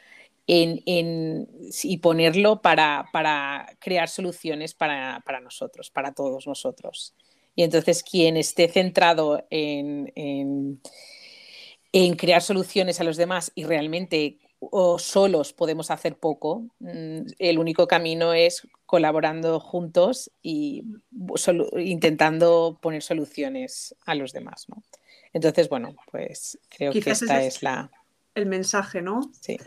en, 0.47 1.47
y 1.83 1.97
ponerlo 1.97 2.61
para, 2.61 3.09
para 3.11 3.67
crear 3.79 4.09
soluciones 4.09 4.73
para, 4.73 5.21
para, 5.25 5.39
nosotros, 5.39 5.89
para 5.89 6.13
todos 6.13 6.47
nosotros. 6.47 7.15
Y 7.55 7.63
entonces 7.63 8.03
quien 8.03 8.37
esté 8.37 8.67
centrado 8.67 9.45
en, 9.49 10.11
en, 10.15 10.81
en 11.91 12.15
crear 12.15 12.41
soluciones 12.41 12.99
a 12.99 13.03
los 13.03 13.17
demás 13.17 13.51
y 13.55 13.63
realmente 13.63 14.39
o 14.59 14.97
solos 14.97 15.53
podemos 15.53 15.91
hacer 15.91 16.17
poco, 16.17 16.67
mm, 16.79 17.27
el 17.39 17.59
único 17.59 17.87
camino 17.87 18.33
es 18.33 18.67
colaborando 18.85 19.59
juntos 19.59 20.31
y 20.41 20.83
intentando 21.77 22.79
poner 22.81 23.01
soluciones 23.01 23.95
a 24.05 24.15
los 24.15 24.31
demás. 24.31 24.65
¿no? 24.69 24.83
Entonces, 25.33 25.69
bueno, 25.69 25.95
pues 26.11 26.57
creo 26.69 26.91
que 26.91 26.99
esta 26.99 27.43
es, 27.43 27.61
la... 27.61 27.91
El 28.33 28.47
mensaje, 28.47 29.01
¿no? 29.01 29.31
Sí 29.39 29.57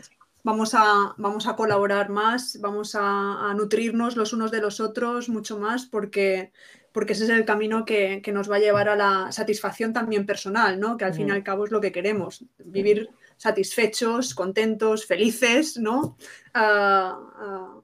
vamos 0.49 0.73
a, 0.73 1.13
vamos 1.17 1.45
a 1.45 1.55
colaborar 1.55 2.09
más, 2.09 2.57
vamos 2.59 2.95
a, 2.99 3.53
nutrirnos 3.55 4.15
los 4.15 4.33
unos 4.33 4.49
de 4.49 4.61
los 4.61 4.79
otros 4.79 5.29
mucho 5.29 5.59
más 5.59 5.85
porque, 5.85 6.51
porque 6.91 7.13
ese 7.13 7.25
es 7.25 7.29
el 7.29 7.45
camino 7.45 7.85
que, 7.85 8.23
nos 8.33 8.49
va 8.49 8.55
a 8.55 8.59
llevar 8.59 8.89
a 8.89 8.95
la 8.95 9.31
satisfacción 9.31 9.93
también 9.93 10.25
personal, 10.25 10.79
¿no? 10.79 10.97
que 10.97 11.05
al 11.05 11.13
fin 11.13 11.27
y 11.27 11.31
al 11.31 11.43
cabo 11.43 11.65
es 11.65 11.71
lo 11.71 11.79
que 11.79 11.91
queremos, 11.91 12.45
vivir 12.57 13.09
satisfechos, 13.37 14.33
contentos, 14.33 15.05
felices, 15.05 15.77
¿no? 15.77 16.17
Ah, 16.55 17.19
ah, 17.37 17.81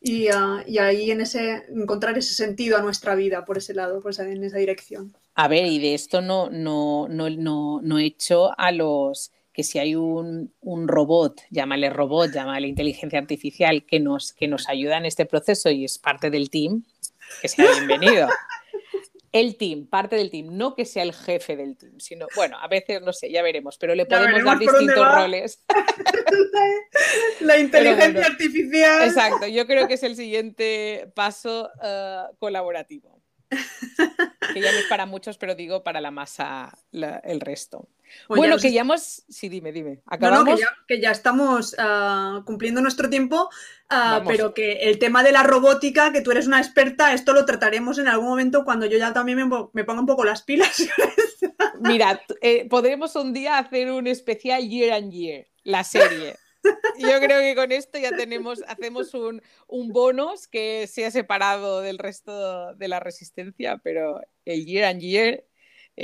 y, 0.00 0.28
ah, 0.28 0.64
y, 0.66 0.78
ahí 0.78 1.10
en 1.10 1.20
ese, 1.20 1.64
encontrar 1.68 2.16
ese 2.16 2.32
sentido 2.32 2.78
a 2.78 2.82
nuestra 2.82 3.14
vida 3.14 3.44
por 3.44 3.58
ese 3.58 3.74
lado, 3.74 4.00
pues 4.00 4.18
en 4.18 4.42
esa 4.42 4.56
dirección. 4.56 5.14
A 5.34 5.48
ver, 5.48 5.66
y 5.66 5.78
de 5.78 5.94
esto 5.94 6.22
no, 6.22 6.48
no, 6.50 7.06
no, 7.08 7.28
no, 7.28 7.80
no 7.82 7.98
he 7.98 8.06
hecho 8.06 8.58
a 8.58 8.72
los 8.72 9.30
que 9.52 9.62
si 9.62 9.78
hay 9.78 9.94
un, 9.96 10.52
robot, 10.62 11.40
llámale 11.50 11.90
robot, 11.90 12.32
llámale 12.32 12.68
inteligencia 12.68 13.18
artificial, 13.18 13.84
que 13.84 14.00
nos, 14.00 14.32
que 14.32 14.48
nos 14.48 14.68
ayuda 14.68 14.98
en 14.98 15.06
este 15.06 15.26
proceso 15.26 15.70
y 15.70 15.84
es 15.84 15.98
parte 15.98 16.30
del 16.30 16.50
team, 16.50 16.84
que 17.42 17.48
sea 17.48 17.70
bienvenido. 17.72 18.28
El 19.32 19.56
team, 19.56 19.86
parte 19.86 20.16
del 20.16 20.28
team, 20.28 20.56
no 20.56 20.74
que 20.74 20.84
sea 20.84 21.04
el 21.04 21.12
jefe 21.12 21.54
del 21.54 21.76
team, 21.76 22.00
sino, 22.00 22.26
bueno, 22.34 22.58
a 22.58 22.66
veces 22.66 23.00
no 23.00 23.12
sé, 23.12 23.30
ya 23.30 23.42
veremos, 23.42 23.78
pero 23.78 23.94
le 23.94 24.04
podemos 24.04 24.42
dar 24.42 24.58
distintos 24.58 25.14
roles. 25.14 25.62
La 27.40 27.56
inteligencia 27.56 28.26
artificial. 28.26 29.06
Exacto, 29.06 29.46
yo 29.46 29.68
creo 29.68 29.86
que 29.86 29.94
es 29.94 30.02
el 30.02 30.16
siguiente 30.16 31.12
paso 31.14 31.70
eh, 31.80 32.22
colaborativo. 32.40 33.22
Que 33.50 34.60
ya 34.60 34.72
no 34.72 34.78
es 34.78 34.86
para 34.88 35.06
muchos, 35.06 35.38
pero 35.38 35.54
digo 35.54 35.84
para 35.84 36.00
la 36.00 36.10
masa, 36.10 36.76
el 36.92 37.40
resto. 37.40 37.88
Pues 38.28 38.38
bueno, 38.38 38.58
que 38.58 38.72
ya 38.72 38.82
hemos. 38.82 39.24
Sí, 39.28 39.48
dime, 39.48 39.72
dime. 39.72 40.00
¿Acabamos? 40.06 40.60
que, 40.86 41.00
ya, 41.00 41.10
estamos 41.10 41.74
ah, 41.78 42.42
cumpliendo 42.44 42.80
nuestro 42.80 43.10
tiempo, 43.10 43.50
ah, 43.88 44.22
pero 44.26 44.54
que 44.54 44.72
el 44.72 44.98
tema 44.98 45.22
de 45.22 45.32
la 45.32 45.42
robótica, 45.42 46.12
que 46.12 46.20
tú 46.20 46.30
eres 46.30 46.46
una 46.46 46.58
experta, 46.58 47.12
esto 47.12 47.32
lo 47.32 47.44
trataremos 47.44 47.98
en 47.98 48.08
algún 48.08 48.28
momento 48.28 48.64
cuando 48.64 48.86
yo 48.86 48.98
ya 48.98 49.12
también 49.12 49.48
me, 49.72 49.84
ponga 49.84 50.00
un 50.00 50.06
poco 50.06 50.24
las 50.24 50.42
pilas. 50.42 50.82
Mira, 51.80 52.20
eh, 52.40 52.68
podremos 52.68 53.16
un 53.16 53.32
día 53.32 53.58
hacer 53.58 53.90
un 53.90 54.06
especial 54.06 54.68
Year 54.68 54.92
and 54.92 55.12
Year, 55.12 55.46
la 55.64 55.84
serie. 55.84 56.36
Yo 56.98 57.20
creo 57.20 57.40
que 57.40 57.54
con 57.54 57.72
esto 57.72 57.98
ya 57.98 58.14
tenemos, 58.14 58.62
hacemos 58.68 59.14
un, 59.14 59.42
un 59.66 59.88
bonus 59.92 60.46
que 60.46 60.86
sea 60.86 61.10
separado 61.10 61.80
del 61.80 61.98
resto 61.98 62.74
de 62.74 62.88
la 62.88 63.00
resistencia, 63.00 63.80
pero 63.82 64.20
el 64.44 64.66
Year 64.66 64.84
and 64.84 65.00
Year 65.00 65.44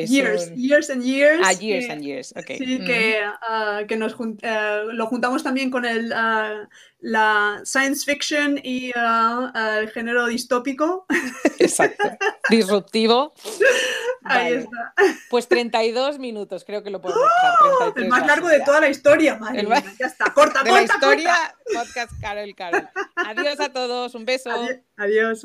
years, 0.04 0.50
years 0.54 0.90
and 0.90 1.02
years. 1.02 1.40
Ah, 1.42 1.52
years 1.52 1.88
and 1.88 2.02
years, 2.02 2.34
ok. 2.36 2.58
Sí, 2.58 2.78
que, 2.84 3.20
ah, 3.48 3.82
que 3.88 3.96
nos 3.96 4.14
uh, 4.18 4.92
lo 4.92 5.06
juntamos 5.06 5.42
también 5.42 5.70
con 5.70 5.84
el, 5.84 6.12
uh, 6.12 6.68
la 7.00 7.60
science 7.64 8.04
fiction 8.04 8.58
y 8.62 8.90
uh, 8.90 9.50
el 9.78 9.90
género 9.90 10.26
distópico. 10.26 11.06
Exacto. 11.58 12.10
Disruptivo. 12.50 13.32
Ahí 14.24 14.54
está. 14.54 14.94
Pues 15.30 15.48
32 15.48 16.18
minutos, 16.18 16.64
creo 16.64 16.82
que 16.82 16.90
lo 16.90 17.00
podemos 17.00 17.24
dejar. 17.24 17.92
el 17.96 18.08
más 18.08 18.26
largo 18.26 18.48
de 18.48 18.60
toda 18.60 18.80
la 18.80 18.88
historia, 18.88 19.36
madre 19.36 19.62
mía, 19.62 19.84
Ya 19.98 20.06
está, 20.06 20.32
corta, 20.34 20.62
de 20.64 20.70
corta, 20.70 20.86
la 20.86 20.94
historia, 20.94 21.56
podcast 21.72 22.12
Carol 22.20 22.54
Carol. 22.56 22.88
Adiós 23.14 23.60
a 23.60 23.72
todos, 23.72 24.14
un 24.14 24.24
beso. 24.24 24.50
Adiós, 24.50 25.44